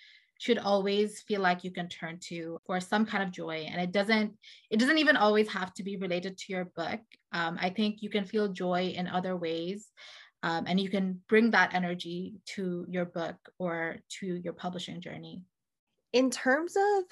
should 0.41 0.59
always 0.59 1.21
feel 1.21 1.43
like 1.43 1.65
you 1.65 1.71
can 1.71 1.87
turn 1.89 2.19
to 2.19 2.59
for 2.67 2.81
some 2.81 3.05
kind 3.05 3.23
of 3.23 3.31
joy 3.31 3.67
and 3.71 3.81
it 3.81 3.93
doesn't 3.93 4.33
it 4.71 4.79
doesn't 4.79 4.97
even 4.97 5.17
always 5.17 5.47
have 5.49 5.73
to 5.75 5.83
be 5.83 5.99
related 5.99 6.37
to 6.39 6.47
your 6.49 6.65
book 6.77 7.01
um, 7.33 7.59
i 7.61 7.69
think 7.69 8.01
you 8.01 8.09
can 8.09 8.25
feel 8.25 8.49
joy 8.49 8.93
in 8.97 9.07
other 9.07 9.37
ways 9.37 9.89
um, 10.43 10.65
and 10.67 10.81
you 10.81 10.89
can 10.89 11.21
bring 11.29 11.51
that 11.51 11.75
energy 11.75 12.37
to 12.47 12.87
your 12.89 13.05
book 13.05 13.37
or 13.59 13.97
to 14.09 14.41
your 14.43 14.55
publishing 14.55 14.99
journey 14.99 15.43
in 16.15 16.31
terms 16.31 16.75
of 16.75 17.05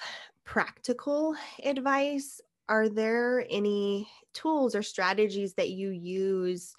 practical 0.43 1.35
advice 1.63 2.41
are 2.67 2.89
there 2.89 3.45
any 3.49 4.07
tools 4.39 4.75
or 4.75 4.81
strategies 4.81 5.53
that 5.55 5.69
you 5.69 5.89
use 5.89 6.73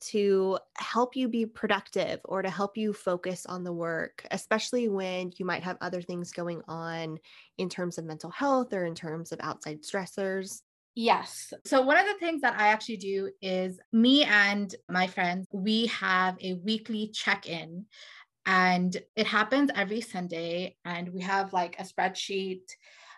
to 0.00 0.58
help 0.76 1.16
you 1.16 1.28
be 1.28 1.44
productive 1.44 2.20
or 2.24 2.42
to 2.42 2.50
help 2.50 2.76
you 2.76 2.92
focus 2.92 3.46
on 3.46 3.64
the 3.64 3.72
work, 3.72 4.26
especially 4.30 4.88
when 4.88 5.32
you 5.36 5.44
might 5.44 5.62
have 5.62 5.76
other 5.80 6.02
things 6.02 6.32
going 6.32 6.62
on 6.68 7.18
in 7.58 7.68
terms 7.68 7.98
of 7.98 8.04
mental 8.04 8.30
health 8.30 8.72
or 8.72 8.84
in 8.84 8.94
terms 8.94 9.32
of 9.32 9.40
outside 9.42 9.82
stressors? 9.82 10.60
Yes. 10.94 11.52
So, 11.64 11.82
one 11.82 11.96
of 11.96 12.06
the 12.06 12.18
things 12.18 12.40
that 12.42 12.58
I 12.58 12.68
actually 12.68 12.96
do 12.96 13.30
is 13.40 13.78
me 13.92 14.24
and 14.24 14.74
my 14.88 15.06
friends, 15.06 15.46
we 15.52 15.86
have 15.86 16.36
a 16.40 16.54
weekly 16.54 17.08
check 17.08 17.48
in, 17.48 17.86
and 18.46 18.96
it 19.14 19.26
happens 19.26 19.70
every 19.74 20.00
Sunday. 20.00 20.76
And 20.84 21.10
we 21.10 21.20
have 21.22 21.52
like 21.52 21.76
a 21.78 21.84
spreadsheet. 21.84 22.62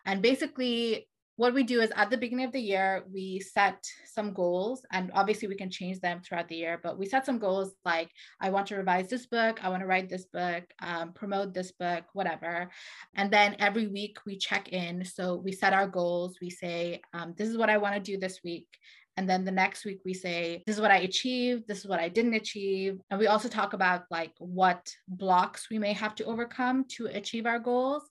And 0.05 0.21
basically, 0.21 1.09
what 1.41 1.55
we 1.55 1.63
do 1.63 1.81
is 1.81 1.91
at 1.97 2.11
the 2.11 2.19
beginning 2.19 2.45
of 2.45 2.53
the 2.53 2.61
year, 2.61 3.03
we 3.11 3.41
set 3.41 3.83
some 4.05 4.35
goals, 4.35 4.85
and 4.93 5.11
obviously 5.15 5.49
we 5.49 5.57
can 5.57 5.71
change 5.71 5.99
them 5.99 6.21
throughout 6.21 6.49
the 6.49 6.55
year, 6.55 6.79
but 6.83 6.99
we 6.99 7.07
set 7.07 7.25
some 7.25 7.39
goals 7.39 7.73
like 7.83 8.11
I 8.43 8.51
want 8.51 8.67
to 8.67 8.77
revise 8.77 9.09
this 9.09 9.25
book, 9.25 9.65
I 9.65 9.71
want 9.71 9.81
to 9.81 9.87
write 9.87 10.11
this 10.11 10.27
book, 10.27 10.65
um, 10.83 11.15
promote 11.15 11.55
this 11.55 11.73
book, 11.73 12.05
whatever. 12.13 12.71
And 13.15 13.31
then 13.31 13.57
every 13.59 13.87
week 13.87 14.19
we 14.27 14.37
check 14.37 14.69
in. 14.69 15.03
So 15.07 15.37
we 15.37 15.53
set 15.53 15.73
our 15.73 15.87
goals, 15.87 16.37
we 16.43 16.51
say, 16.51 17.01
um, 17.15 17.33
this 17.39 17.49
is 17.49 17.57
what 17.57 17.71
I 17.71 17.79
want 17.79 17.95
to 17.95 18.01
do 18.01 18.19
this 18.19 18.41
week. 18.45 18.69
And 19.17 19.29
then 19.29 19.47
the 19.47 19.51
next 19.51 19.87
week 19.87 20.01
we 20.05 20.13
say, 20.13 20.63
this 20.67 20.77
is 20.77 20.83
what 20.83 20.91
I 20.91 20.99
achieved, 20.99 21.67
this 21.67 21.79
is 21.79 21.87
what 21.87 22.01
I 22.01 22.11
didn't 22.11 22.35
achieve. 22.35 22.99
And 23.11 23.19
we 23.19 23.29
also 23.29 23.49
talk 23.49 23.73
about 23.73 24.05
like 24.11 24.33
what 24.39 24.95
blocks 25.09 25.71
we 25.71 25.79
may 25.79 25.95
have 25.95 26.15
to 26.17 26.25
overcome 26.25 26.85
to 26.97 27.07
achieve 27.07 27.47
our 27.47 27.59
goals. 27.59 28.03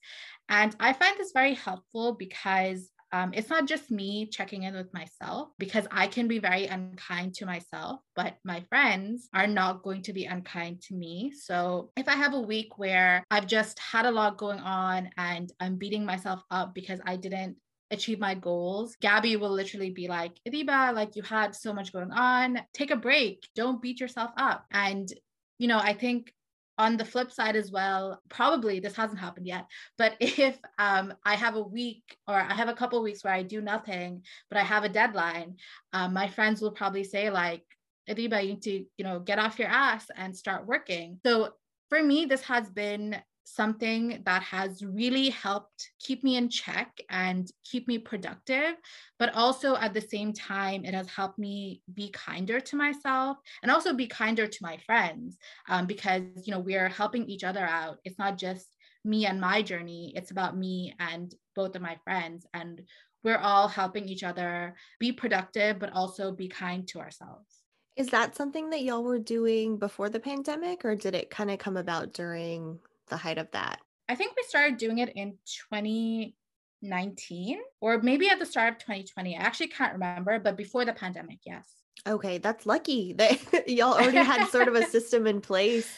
And 0.49 0.75
I 0.79 0.93
find 0.93 1.15
this 1.19 1.31
very 1.31 1.53
helpful 1.53 2.13
because 2.13 2.89
um, 3.11 3.31
it's 3.33 3.49
not 3.49 3.67
just 3.67 3.89
me 3.89 4.27
checking 4.27 4.63
in 4.63 4.75
with 4.75 4.93
myself 4.93 5.49
because 5.57 5.87
I 5.91 6.07
can 6.07 6.27
be 6.27 6.39
very 6.39 6.67
unkind 6.67 7.33
to 7.35 7.45
myself, 7.45 8.01
but 8.15 8.35
my 8.43 8.63
friends 8.69 9.29
are 9.33 9.47
not 9.47 9.83
going 9.83 10.03
to 10.03 10.13
be 10.13 10.25
unkind 10.25 10.81
to 10.83 10.95
me. 10.95 11.33
So 11.35 11.91
if 11.97 12.07
I 12.07 12.15
have 12.15 12.33
a 12.33 12.39
week 12.39 12.77
where 12.77 13.23
I've 13.31 13.47
just 13.47 13.79
had 13.79 14.05
a 14.05 14.11
lot 14.11 14.37
going 14.37 14.59
on 14.59 15.09
and 15.17 15.51
I'm 15.59 15.77
beating 15.77 16.05
myself 16.05 16.41
up 16.51 16.73
because 16.75 16.99
I 17.05 17.15
didn't 17.15 17.57
achieve 17.91 18.19
my 18.19 18.35
goals, 18.35 18.95
Gabby 19.01 19.35
will 19.35 19.51
literally 19.51 19.89
be 19.89 20.07
like, 20.07 20.33
Adiba, 20.47 20.93
like 20.93 21.15
you 21.15 21.23
had 21.23 21.55
so 21.55 21.73
much 21.73 21.91
going 21.91 22.11
on, 22.11 22.59
take 22.73 22.91
a 22.91 22.95
break, 22.95 23.47
don't 23.55 23.81
beat 23.81 23.99
yourself 23.99 24.31
up. 24.37 24.65
And 24.71 25.11
you 25.57 25.67
know, 25.67 25.77
I 25.77 25.93
think 25.93 26.33
on 26.79 26.97
the 26.97 27.05
flip 27.05 27.31
side 27.31 27.55
as 27.55 27.71
well 27.71 28.19
probably 28.29 28.79
this 28.79 28.95
hasn't 28.95 29.19
happened 29.19 29.45
yet 29.45 29.67
but 29.97 30.15
if 30.19 30.57
um, 30.79 31.13
i 31.25 31.35
have 31.35 31.55
a 31.55 31.61
week 31.61 32.17
or 32.27 32.35
i 32.35 32.53
have 32.53 32.69
a 32.69 32.73
couple 32.73 33.01
weeks 33.03 33.23
where 33.23 33.33
i 33.33 33.43
do 33.43 33.61
nothing 33.61 34.23
but 34.49 34.57
i 34.57 34.63
have 34.63 34.83
a 34.83 34.89
deadline 34.89 35.55
um, 35.93 36.13
my 36.13 36.27
friends 36.27 36.61
will 36.61 36.71
probably 36.71 37.03
say 37.03 37.29
like 37.29 37.63
adiba 38.09 38.41
you 38.41 38.49
need 38.49 38.61
to 38.61 38.85
you 38.97 39.03
know 39.03 39.19
get 39.19 39.39
off 39.39 39.59
your 39.59 39.67
ass 39.67 40.07
and 40.15 40.35
start 40.35 40.65
working. 40.65 41.19
So 41.25 41.53
for 41.89 42.01
me 42.01 42.25
this 42.25 42.41
has 42.41 42.69
been 42.69 43.15
something 43.55 44.21
that 44.25 44.43
has 44.43 44.83
really 44.83 45.29
helped 45.29 45.89
keep 45.99 46.23
me 46.23 46.37
in 46.37 46.49
check 46.49 46.99
and 47.09 47.49
keep 47.63 47.87
me 47.87 47.97
productive. 47.97 48.75
But 49.17 49.33
also 49.35 49.75
at 49.75 49.93
the 49.93 50.01
same 50.01 50.33
time, 50.33 50.85
it 50.85 50.93
has 50.93 51.07
helped 51.07 51.39
me 51.39 51.81
be 51.93 52.09
kinder 52.11 52.59
to 52.59 52.75
myself 52.75 53.37
and 53.61 53.71
also 53.71 53.93
be 53.93 54.07
kinder 54.07 54.47
to 54.47 54.57
my 54.61 54.77
friends 54.85 55.37
um, 55.67 55.87
because, 55.87 56.23
you 56.45 56.51
know, 56.51 56.59
we're 56.59 56.89
helping 56.89 57.25
each 57.25 57.43
other 57.43 57.65
out. 57.65 57.97
It's 58.05 58.19
not 58.19 58.37
just 58.37 58.67
me 59.05 59.25
and 59.25 59.39
my 59.39 59.61
journey, 59.61 60.13
it's 60.15 60.31
about 60.31 60.57
me 60.57 60.93
and 60.99 61.33
both 61.55 61.75
of 61.75 61.81
my 61.81 61.97
friends. 62.03 62.45
And 62.53 62.81
we're 63.23 63.37
all 63.37 63.67
helping 63.67 64.07
each 64.07 64.23
other 64.23 64.75
be 64.99 65.11
productive, 65.11 65.79
but 65.79 65.93
also 65.93 66.31
be 66.31 66.47
kind 66.47 66.87
to 66.89 66.99
ourselves. 66.99 67.63
Is 67.97 68.07
that 68.09 68.35
something 68.35 68.69
that 68.69 68.83
y'all 68.83 69.03
were 69.03 69.19
doing 69.19 69.77
before 69.77 70.07
the 70.07 70.21
pandemic, 70.21 70.85
or 70.85 70.95
did 70.95 71.15
it 71.15 71.29
kind 71.29 71.51
of 71.51 71.59
come 71.59 71.75
about 71.75 72.13
during 72.13 72.79
the 73.09 73.17
height 73.17 73.37
of 73.37 73.51
that? 73.51 73.79
I 74.07 74.15
think 74.15 74.35
we 74.35 74.43
started 74.43 74.77
doing 74.77 74.97
it 74.99 75.13
in 75.15 75.37
2019 75.69 77.59
or 77.81 78.01
maybe 78.01 78.29
at 78.29 78.39
the 78.39 78.45
start 78.45 78.73
of 78.73 78.79
2020. 78.79 79.37
I 79.37 79.41
actually 79.41 79.67
can't 79.67 79.93
remember, 79.93 80.39
but 80.39 80.57
before 80.57 80.85
the 80.85 80.93
pandemic, 80.93 81.39
yes. 81.45 81.67
Okay, 82.07 82.37
that's 82.37 82.65
lucky 82.65 83.13
that 83.13 83.67
y'all 83.69 83.93
already 83.93 84.17
had 84.17 84.47
sort 84.47 84.67
of 84.67 84.75
a 84.75 84.85
system 84.89 85.27
in 85.27 85.41
place 85.41 85.91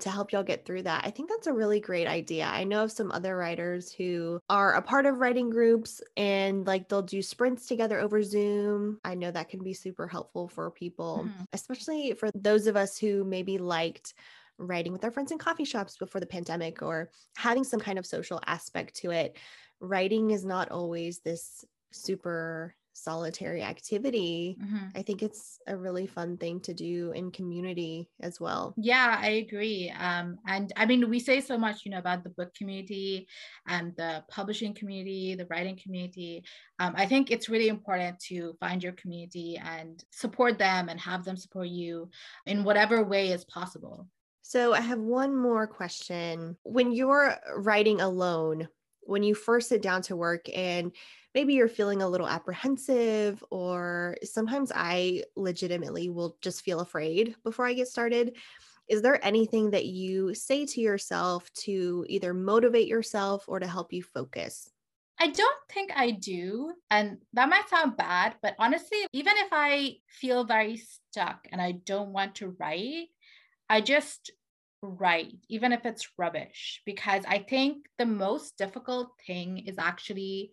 to 0.00 0.10
help 0.10 0.32
y'all 0.32 0.42
get 0.42 0.64
through 0.64 0.82
that. 0.82 1.04
I 1.06 1.10
think 1.10 1.30
that's 1.30 1.46
a 1.46 1.52
really 1.52 1.78
great 1.78 2.08
idea. 2.08 2.46
I 2.46 2.64
know 2.64 2.84
of 2.84 2.90
some 2.90 3.12
other 3.12 3.36
writers 3.36 3.92
who 3.92 4.40
are 4.50 4.74
a 4.74 4.82
part 4.82 5.06
of 5.06 5.18
writing 5.18 5.50
groups 5.50 6.00
and 6.16 6.66
like 6.66 6.88
they'll 6.88 7.02
do 7.02 7.22
sprints 7.22 7.66
together 7.66 8.00
over 8.00 8.22
Zoom. 8.22 8.98
I 9.04 9.14
know 9.14 9.30
that 9.30 9.48
can 9.48 9.62
be 9.62 9.72
super 9.72 10.08
helpful 10.08 10.48
for 10.48 10.70
people, 10.70 11.24
mm-hmm. 11.24 11.44
especially 11.52 12.14
for 12.14 12.30
those 12.34 12.66
of 12.66 12.76
us 12.76 12.98
who 12.98 13.24
maybe 13.24 13.58
liked 13.58 14.14
writing 14.58 14.92
with 14.92 15.04
our 15.04 15.10
friends 15.10 15.32
in 15.32 15.38
coffee 15.38 15.64
shops 15.64 15.96
before 15.96 16.20
the 16.20 16.26
pandemic 16.26 16.82
or 16.82 17.10
having 17.36 17.64
some 17.64 17.80
kind 17.80 17.98
of 17.98 18.06
social 18.06 18.40
aspect 18.46 18.96
to 18.96 19.10
it. 19.10 19.36
Writing 19.80 20.30
is 20.30 20.44
not 20.44 20.70
always 20.70 21.20
this 21.20 21.64
super 21.92 22.74
solitary 22.94 23.62
activity. 23.62 24.56
Mm-hmm. 24.62 24.86
I 24.96 25.02
think 25.02 25.22
it's 25.22 25.58
a 25.66 25.76
really 25.76 26.06
fun 26.06 26.36
thing 26.36 26.60
to 26.60 26.72
do 26.72 27.12
in 27.12 27.30
community 27.30 28.08
as 28.20 28.40
well. 28.40 28.74
Yeah, 28.76 29.18
I 29.20 29.44
agree. 29.46 29.92
Um, 29.98 30.38
and 30.46 30.72
I 30.76 30.86
mean, 30.86 31.10
we 31.10 31.18
say 31.18 31.40
so 31.40 31.58
much, 31.58 31.84
you 31.84 31.90
know, 31.90 31.98
about 31.98 32.24
the 32.24 32.30
book 32.30 32.54
community 32.54 33.26
and 33.66 33.94
the 33.96 34.24
publishing 34.30 34.74
community, 34.74 35.34
the 35.34 35.46
writing 35.46 35.78
community. 35.82 36.44
Um, 36.78 36.94
I 36.96 37.06
think 37.06 37.30
it's 37.30 37.48
really 37.48 37.68
important 37.68 38.18
to 38.28 38.54
find 38.60 38.82
your 38.82 38.92
community 38.92 39.60
and 39.62 40.02
support 40.12 40.58
them 40.58 40.88
and 40.88 40.98
have 41.00 41.24
them 41.24 41.36
support 41.36 41.68
you 41.68 42.10
in 42.46 42.64
whatever 42.64 43.02
way 43.02 43.28
is 43.28 43.44
possible. 43.44 44.06
So 44.46 44.74
I 44.74 44.80
have 44.80 45.00
one 45.00 45.34
more 45.34 45.66
question. 45.66 46.58
When 46.64 46.92
you're 46.92 47.34
writing 47.56 48.02
alone, 48.02 48.68
when 49.00 49.22
you 49.22 49.34
first 49.34 49.70
sit 49.70 49.80
down 49.80 50.02
to 50.02 50.16
work 50.16 50.50
and 50.54 50.92
maybe 51.34 51.54
you're 51.54 51.66
feeling 51.66 52.02
a 52.02 52.08
little 52.08 52.28
apprehensive, 52.28 53.42
or 53.50 54.18
sometimes 54.22 54.70
I 54.74 55.24
legitimately 55.34 56.10
will 56.10 56.36
just 56.42 56.60
feel 56.60 56.80
afraid 56.80 57.36
before 57.42 57.66
I 57.66 57.72
get 57.72 57.88
started. 57.88 58.36
Is 58.86 59.00
there 59.00 59.24
anything 59.24 59.70
that 59.70 59.86
you 59.86 60.34
say 60.34 60.66
to 60.66 60.80
yourself 60.80 61.50
to 61.64 62.04
either 62.06 62.34
motivate 62.34 62.86
yourself 62.86 63.46
or 63.48 63.60
to 63.60 63.66
help 63.66 63.94
you 63.94 64.02
focus? 64.02 64.70
I 65.18 65.28
don't 65.28 65.58
think 65.70 65.90
I 65.96 66.10
do. 66.10 66.74
And 66.90 67.16
that 67.32 67.48
might 67.48 67.70
sound 67.70 67.96
bad, 67.96 68.36
but 68.42 68.56
honestly, 68.58 69.06
even 69.14 69.32
if 69.38 69.48
I 69.52 69.96
feel 70.06 70.44
very 70.44 70.76
stuck 70.76 71.46
and 71.50 71.62
I 71.62 71.72
don't 71.72 72.12
want 72.12 72.34
to 72.36 72.54
write, 72.58 73.08
I 73.68 73.80
just 73.80 74.30
write, 74.82 75.34
even 75.48 75.72
if 75.72 75.84
it's 75.86 76.08
rubbish, 76.18 76.82
because 76.84 77.24
I 77.26 77.38
think 77.38 77.86
the 77.98 78.06
most 78.06 78.58
difficult 78.58 79.12
thing 79.26 79.58
is 79.66 79.78
actually 79.78 80.52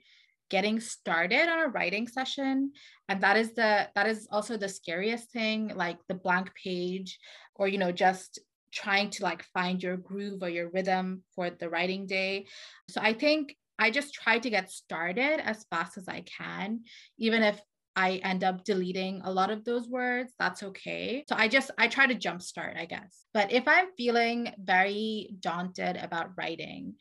getting 0.49 0.79
started 0.79 1.49
on 1.49 1.59
a 1.59 1.67
writing 1.69 2.07
session. 2.07 2.71
And 3.07 3.21
that 3.21 3.37
is 3.37 3.53
the 3.53 3.89
that 3.95 4.07
is 4.07 4.27
also 4.31 4.57
the 4.57 4.69
scariest 4.69 5.31
thing 5.31 5.71
like 5.75 5.97
the 6.07 6.15
blank 6.15 6.51
page 6.61 7.17
or 7.55 7.67
you 7.67 7.77
know 7.77 7.91
just 7.91 8.39
trying 8.73 9.09
to 9.09 9.23
like 9.23 9.43
find 9.53 9.81
your 9.81 9.97
groove 9.97 10.43
or 10.43 10.49
your 10.49 10.69
rhythm 10.69 11.23
for 11.35 11.49
the 11.49 11.69
writing 11.69 12.05
day. 12.05 12.47
So 12.89 13.01
i 13.01 13.13
think 13.13 13.55
i 13.79 13.89
just 13.89 14.13
try 14.13 14.37
to 14.39 14.49
get 14.49 14.69
started 14.69 15.39
as 15.39 15.65
fast 15.69 15.97
as 15.97 16.07
i 16.07 16.21
can 16.21 16.81
even 17.17 17.41
if 17.41 17.59
I 17.95 18.21
end 18.23 18.43
up 18.43 18.63
deleting 18.63 19.21
a 19.23 19.31
lot 19.31 19.51
of 19.51 19.65
those 19.65 19.87
words, 19.87 20.33
that's 20.39 20.63
okay. 20.63 21.25
So 21.27 21.35
I 21.37 21.47
just 21.47 21.71
I 21.77 21.87
try 21.87 22.07
to 22.07 22.15
jumpstart, 22.15 22.79
I 22.79 22.85
guess. 22.85 23.25
But 23.33 23.51
if 23.51 23.67
I'm 23.67 23.87
feeling 23.97 24.53
very 24.57 25.29
daunted 25.39 25.97
about 25.97 26.31
writing, 26.37 26.95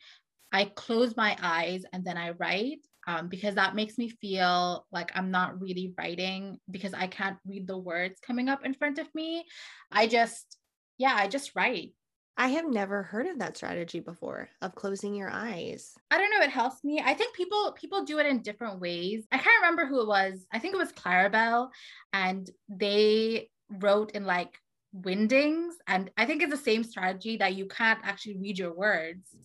I 0.51 0.65
close 0.65 1.15
my 1.15 1.37
eyes 1.41 1.83
and 1.93 2.03
then 2.03 2.17
I 2.17 2.31
write 2.31 2.79
um, 3.07 3.29
because 3.29 3.55
that 3.55 3.75
makes 3.75 3.97
me 3.97 4.09
feel 4.09 4.85
like 4.91 5.11
I'm 5.15 5.31
not 5.31 5.59
really 5.59 5.93
writing 5.97 6.59
because 6.69 6.93
I 6.93 7.07
can't 7.07 7.37
read 7.45 7.67
the 7.67 7.77
words 7.77 8.19
coming 8.25 8.49
up 8.49 8.65
in 8.65 8.73
front 8.73 8.99
of 8.99 9.07
me. 9.15 9.45
I 9.91 10.07
just, 10.07 10.57
yeah, 10.97 11.15
I 11.15 11.27
just 11.27 11.55
write. 11.55 11.93
I 12.41 12.47
have 12.47 12.65
never 12.67 13.03
heard 13.03 13.27
of 13.27 13.37
that 13.37 13.55
strategy 13.55 13.99
before 13.99 14.49
of 14.63 14.73
closing 14.73 15.13
your 15.13 15.29
eyes. 15.29 15.93
I 16.09 16.17
don't 16.17 16.31
know, 16.31 16.43
it 16.43 16.49
helps 16.49 16.83
me. 16.83 16.99
I 16.99 17.13
think 17.13 17.35
people 17.35 17.71
people 17.79 18.03
do 18.03 18.17
it 18.17 18.25
in 18.25 18.41
different 18.41 18.79
ways. 18.79 19.27
I 19.31 19.37
can't 19.37 19.61
remember 19.61 19.85
who 19.85 20.01
it 20.01 20.07
was. 20.07 20.47
I 20.51 20.57
think 20.57 20.73
it 20.73 20.79
was 20.79 20.91
Clarabelle 20.91 21.69
and 22.13 22.49
they 22.67 23.51
wrote 23.69 24.13
in 24.13 24.25
like 24.25 24.57
Wingdings 24.99 25.73
and 25.87 26.09
I 26.17 26.25
think 26.25 26.41
it's 26.41 26.51
the 26.51 26.57
same 26.57 26.83
strategy 26.83 27.37
that 27.37 27.53
you 27.53 27.67
can't 27.67 27.99
actually 28.03 28.39
read 28.39 28.57
your 28.57 28.73
words. 28.73 29.35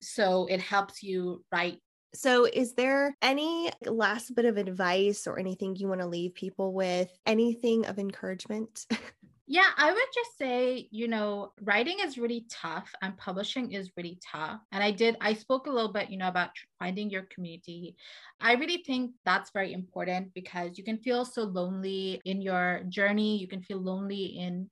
So 0.00 0.46
it 0.46 0.62
helps 0.62 1.02
you 1.02 1.44
write 1.52 1.80
so, 2.16 2.46
is 2.46 2.72
there 2.72 3.14
any 3.20 3.70
last 3.84 4.34
bit 4.34 4.46
of 4.46 4.56
advice 4.56 5.26
or 5.26 5.38
anything 5.38 5.76
you 5.76 5.88
want 5.88 6.00
to 6.00 6.06
leave 6.06 6.34
people 6.34 6.72
with? 6.72 7.10
Anything 7.26 7.84
of 7.84 7.98
encouragement? 7.98 8.86
Yeah, 9.48 9.70
I 9.76 9.92
would 9.92 10.08
just 10.12 10.36
say, 10.38 10.88
you 10.90 11.06
know, 11.06 11.52
writing 11.60 11.98
is 12.02 12.18
really 12.18 12.46
tough 12.50 12.92
and 13.00 13.16
publishing 13.16 13.70
is 13.72 13.92
really 13.96 14.18
tough. 14.32 14.60
And 14.72 14.82
I 14.82 14.90
did, 14.90 15.16
I 15.20 15.34
spoke 15.34 15.68
a 15.68 15.70
little 15.70 15.92
bit, 15.92 16.10
you 16.10 16.18
know, 16.18 16.26
about 16.26 16.50
finding 16.80 17.10
your 17.10 17.22
community. 17.32 17.94
I 18.40 18.54
really 18.54 18.78
think 18.84 19.12
that's 19.24 19.52
very 19.52 19.72
important 19.72 20.34
because 20.34 20.76
you 20.76 20.82
can 20.82 20.98
feel 20.98 21.24
so 21.24 21.44
lonely 21.44 22.20
in 22.24 22.42
your 22.42 22.82
journey. 22.88 23.38
You 23.38 23.46
can 23.46 23.62
feel 23.62 23.78
lonely 23.78 24.24
in 24.24 24.68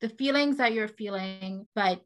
the 0.00 0.08
feelings 0.08 0.56
that 0.56 0.72
you're 0.72 0.88
feeling, 0.88 1.66
but 1.74 2.00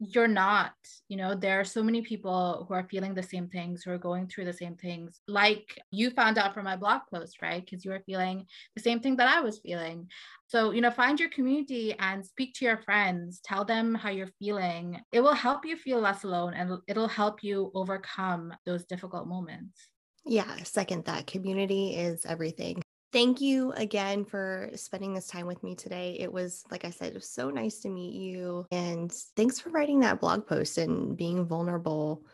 you're 0.00 0.28
not 0.28 0.72
you 1.08 1.16
know 1.16 1.34
there 1.34 1.60
are 1.60 1.64
so 1.64 1.82
many 1.82 2.02
people 2.02 2.66
who 2.66 2.74
are 2.74 2.86
feeling 2.90 3.14
the 3.14 3.22
same 3.22 3.48
things 3.48 3.82
who 3.82 3.90
are 3.92 3.98
going 3.98 4.26
through 4.26 4.44
the 4.44 4.52
same 4.52 4.74
things. 4.76 5.20
Like 5.28 5.78
you 5.90 6.10
found 6.10 6.36
out 6.38 6.52
from 6.52 6.64
my 6.64 6.76
blog 6.76 7.02
post 7.12 7.40
right? 7.40 7.64
Because 7.64 7.84
you 7.84 7.90
were 7.90 8.02
feeling 8.04 8.46
the 8.74 8.82
same 8.82 9.00
thing 9.00 9.16
that 9.16 9.28
i 9.28 9.40
was 9.40 9.58
feeling. 9.58 10.08
So 10.48 10.72
you 10.72 10.80
know 10.80 10.90
find 10.90 11.18
your 11.18 11.30
community 11.30 11.94
and 11.98 12.24
speak 12.24 12.54
to 12.54 12.64
your 12.64 12.78
friends. 12.78 13.40
Tell 13.44 13.64
them 13.64 13.94
how 13.94 14.10
you're 14.10 14.32
feeling. 14.38 15.00
It 15.12 15.20
will 15.20 15.34
help 15.34 15.64
you 15.64 15.76
feel 15.76 16.00
less 16.00 16.24
alone 16.24 16.54
and 16.54 16.78
it'll 16.88 17.08
help 17.08 17.42
you 17.42 17.70
overcome 17.74 18.52
those 18.66 18.84
difficult 18.84 19.28
moments. 19.28 19.88
Yeah 20.26 20.62
second 20.64 21.04
that 21.04 21.26
community 21.26 21.94
is 21.94 22.26
everything 22.26 22.83
Thank 23.14 23.40
you 23.40 23.70
again 23.74 24.24
for 24.24 24.70
spending 24.74 25.14
this 25.14 25.28
time 25.28 25.46
with 25.46 25.62
me 25.62 25.76
today. 25.76 26.16
It 26.18 26.32
was, 26.32 26.64
like 26.72 26.84
I 26.84 26.90
said, 26.90 27.12
it 27.12 27.14
was 27.14 27.30
so 27.30 27.48
nice 27.48 27.78
to 27.82 27.88
meet 27.88 28.12
you. 28.12 28.66
And 28.72 29.12
thanks 29.36 29.60
for 29.60 29.70
writing 29.70 30.00
that 30.00 30.18
blog 30.18 30.48
post 30.48 30.78
and 30.78 31.16
being 31.16 31.46
vulnerable 31.46 32.24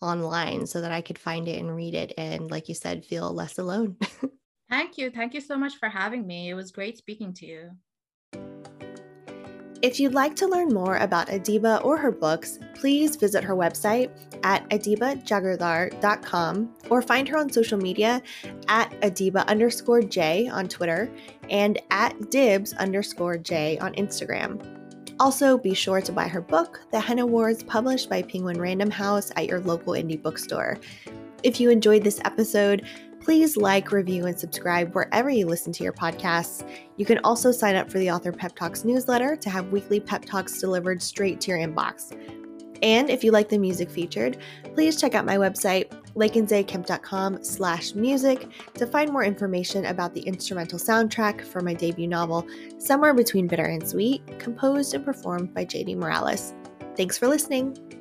online 0.00 0.66
so 0.66 0.80
that 0.80 0.90
I 0.90 1.02
could 1.02 1.18
find 1.18 1.48
it 1.48 1.60
and 1.60 1.76
read 1.76 1.94
it. 1.94 2.14
And, 2.16 2.50
like 2.50 2.70
you 2.70 2.74
said, 2.74 3.04
feel 3.04 3.30
less 3.30 3.58
alone. 3.58 3.98
Thank 4.70 4.96
you. 4.96 5.10
Thank 5.10 5.34
you 5.34 5.42
so 5.42 5.58
much 5.58 5.76
for 5.76 5.90
having 5.90 6.26
me. 6.26 6.48
It 6.48 6.54
was 6.54 6.72
great 6.72 6.96
speaking 6.96 7.34
to 7.34 7.46
you. 7.46 7.70
If 9.82 9.98
you'd 9.98 10.14
like 10.14 10.36
to 10.36 10.46
learn 10.46 10.68
more 10.68 10.98
about 10.98 11.26
Adiba 11.26 11.84
or 11.84 11.96
her 11.96 12.12
books, 12.12 12.60
please 12.76 13.16
visit 13.16 13.42
her 13.42 13.56
website 13.56 14.12
at 14.44 14.70
adibajaigirdar.com 14.70 16.74
or 16.88 17.02
find 17.02 17.28
her 17.28 17.36
on 17.36 17.50
social 17.50 17.78
media 17.78 18.22
at 18.68 18.92
adiba 19.00 19.44
underscore 19.48 20.02
j 20.02 20.46
on 20.48 20.68
Twitter 20.68 21.10
and 21.50 21.82
at 21.90 22.30
dibs 22.30 22.74
underscore 22.74 23.36
j 23.36 23.76
on 23.78 23.92
Instagram. 23.94 24.64
Also, 25.18 25.58
be 25.58 25.74
sure 25.74 26.00
to 26.00 26.12
buy 26.12 26.28
her 26.28 26.40
book, 26.40 26.82
The 26.92 27.00
Henna 27.00 27.26
Wars, 27.26 27.64
published 27.64 28.08
by 28.08 28.22
Penguin 28.22 28.60
Random 28.60 28.90
House 28.90 29.32
at 29.34 29.48
your 29.48 29.58
local 29.60 29.94
indie 29.94 30.22
bookstore. 30.22 30.78
If 31.42 31.58
you 31.60 31.70
enjoyed 31.70 32.04
this 32.04 32.20
episode, 32.24 32.86
Please 33.22 33.56
like, 33.56 33.92
review, 33.92 34.26
and 34.26 34.38
subscribe 34.38 34.94
wherever 34.94 35.30
you 35.30 35.46
listen 35.46 35.72
to 35.74 35.84
your 35.84 35.92
podcasts. 35.92 36.68
You 36.96 37.06
can 37.06 37.18
also 37.18 37.52
sign 37.52 37.76
up 37.76 37.88
for 37.88 37.98
the 37.98 38.10
Author 38.10 38.32
Pep 38.32 38.56
Talks 38.56 38.84
newsletter 38.84 39.36
to 39.36 39.48
have 39.48 39.70
weekly 39.70 40.00
pep 40.00 40.24
talks 40.24 40.58
delivered 40.58 41.00
straight 41.00 41.40
to 41.42 41.52
your 41.52 41.58
inbox. 41.58 42.16
And 42.82 43.08
if 43.08 43.22
you 43.22 43.30
like 43.30 43.48
the 43.48 43.58
music 43.58 43.90
featured, 43.90 44.38
please 44.74 45.00
check 45.00 45.14
out 45.14 45.24
my 45.24 45.36
website, 45.36 45.88
laekanzeakemp.com 46.14 47.44
slash 47.44 47.94
music 47.94 48.48
to 48.74 48.88
find 48.88 49.12
more 49.12 49.22
information 49.22 49.86
about 49.86 50.14
the 50.14 50.22
instrumental 50.22 50.80
soundtrack 50.80 51.46
for 51.46 51.60
my 51.60 51.74
debut 51.74 52.08
novel, 52.08 52.44
Somewhere 52.78 53.14
Between 53.14 53.46
Bitter 53.46 53.66
and 53.66 53.88
Sweet, 53.88 54.40
composed 54.40 54.94
and 54.94 55.04
performed 55.04 55.54
by 55.54 55.64
JD 55.64 55.96
Morales. 55.96 56.54
Thanks 56.96 57.16
for 57.16 57.28
listening. 57.28 57.91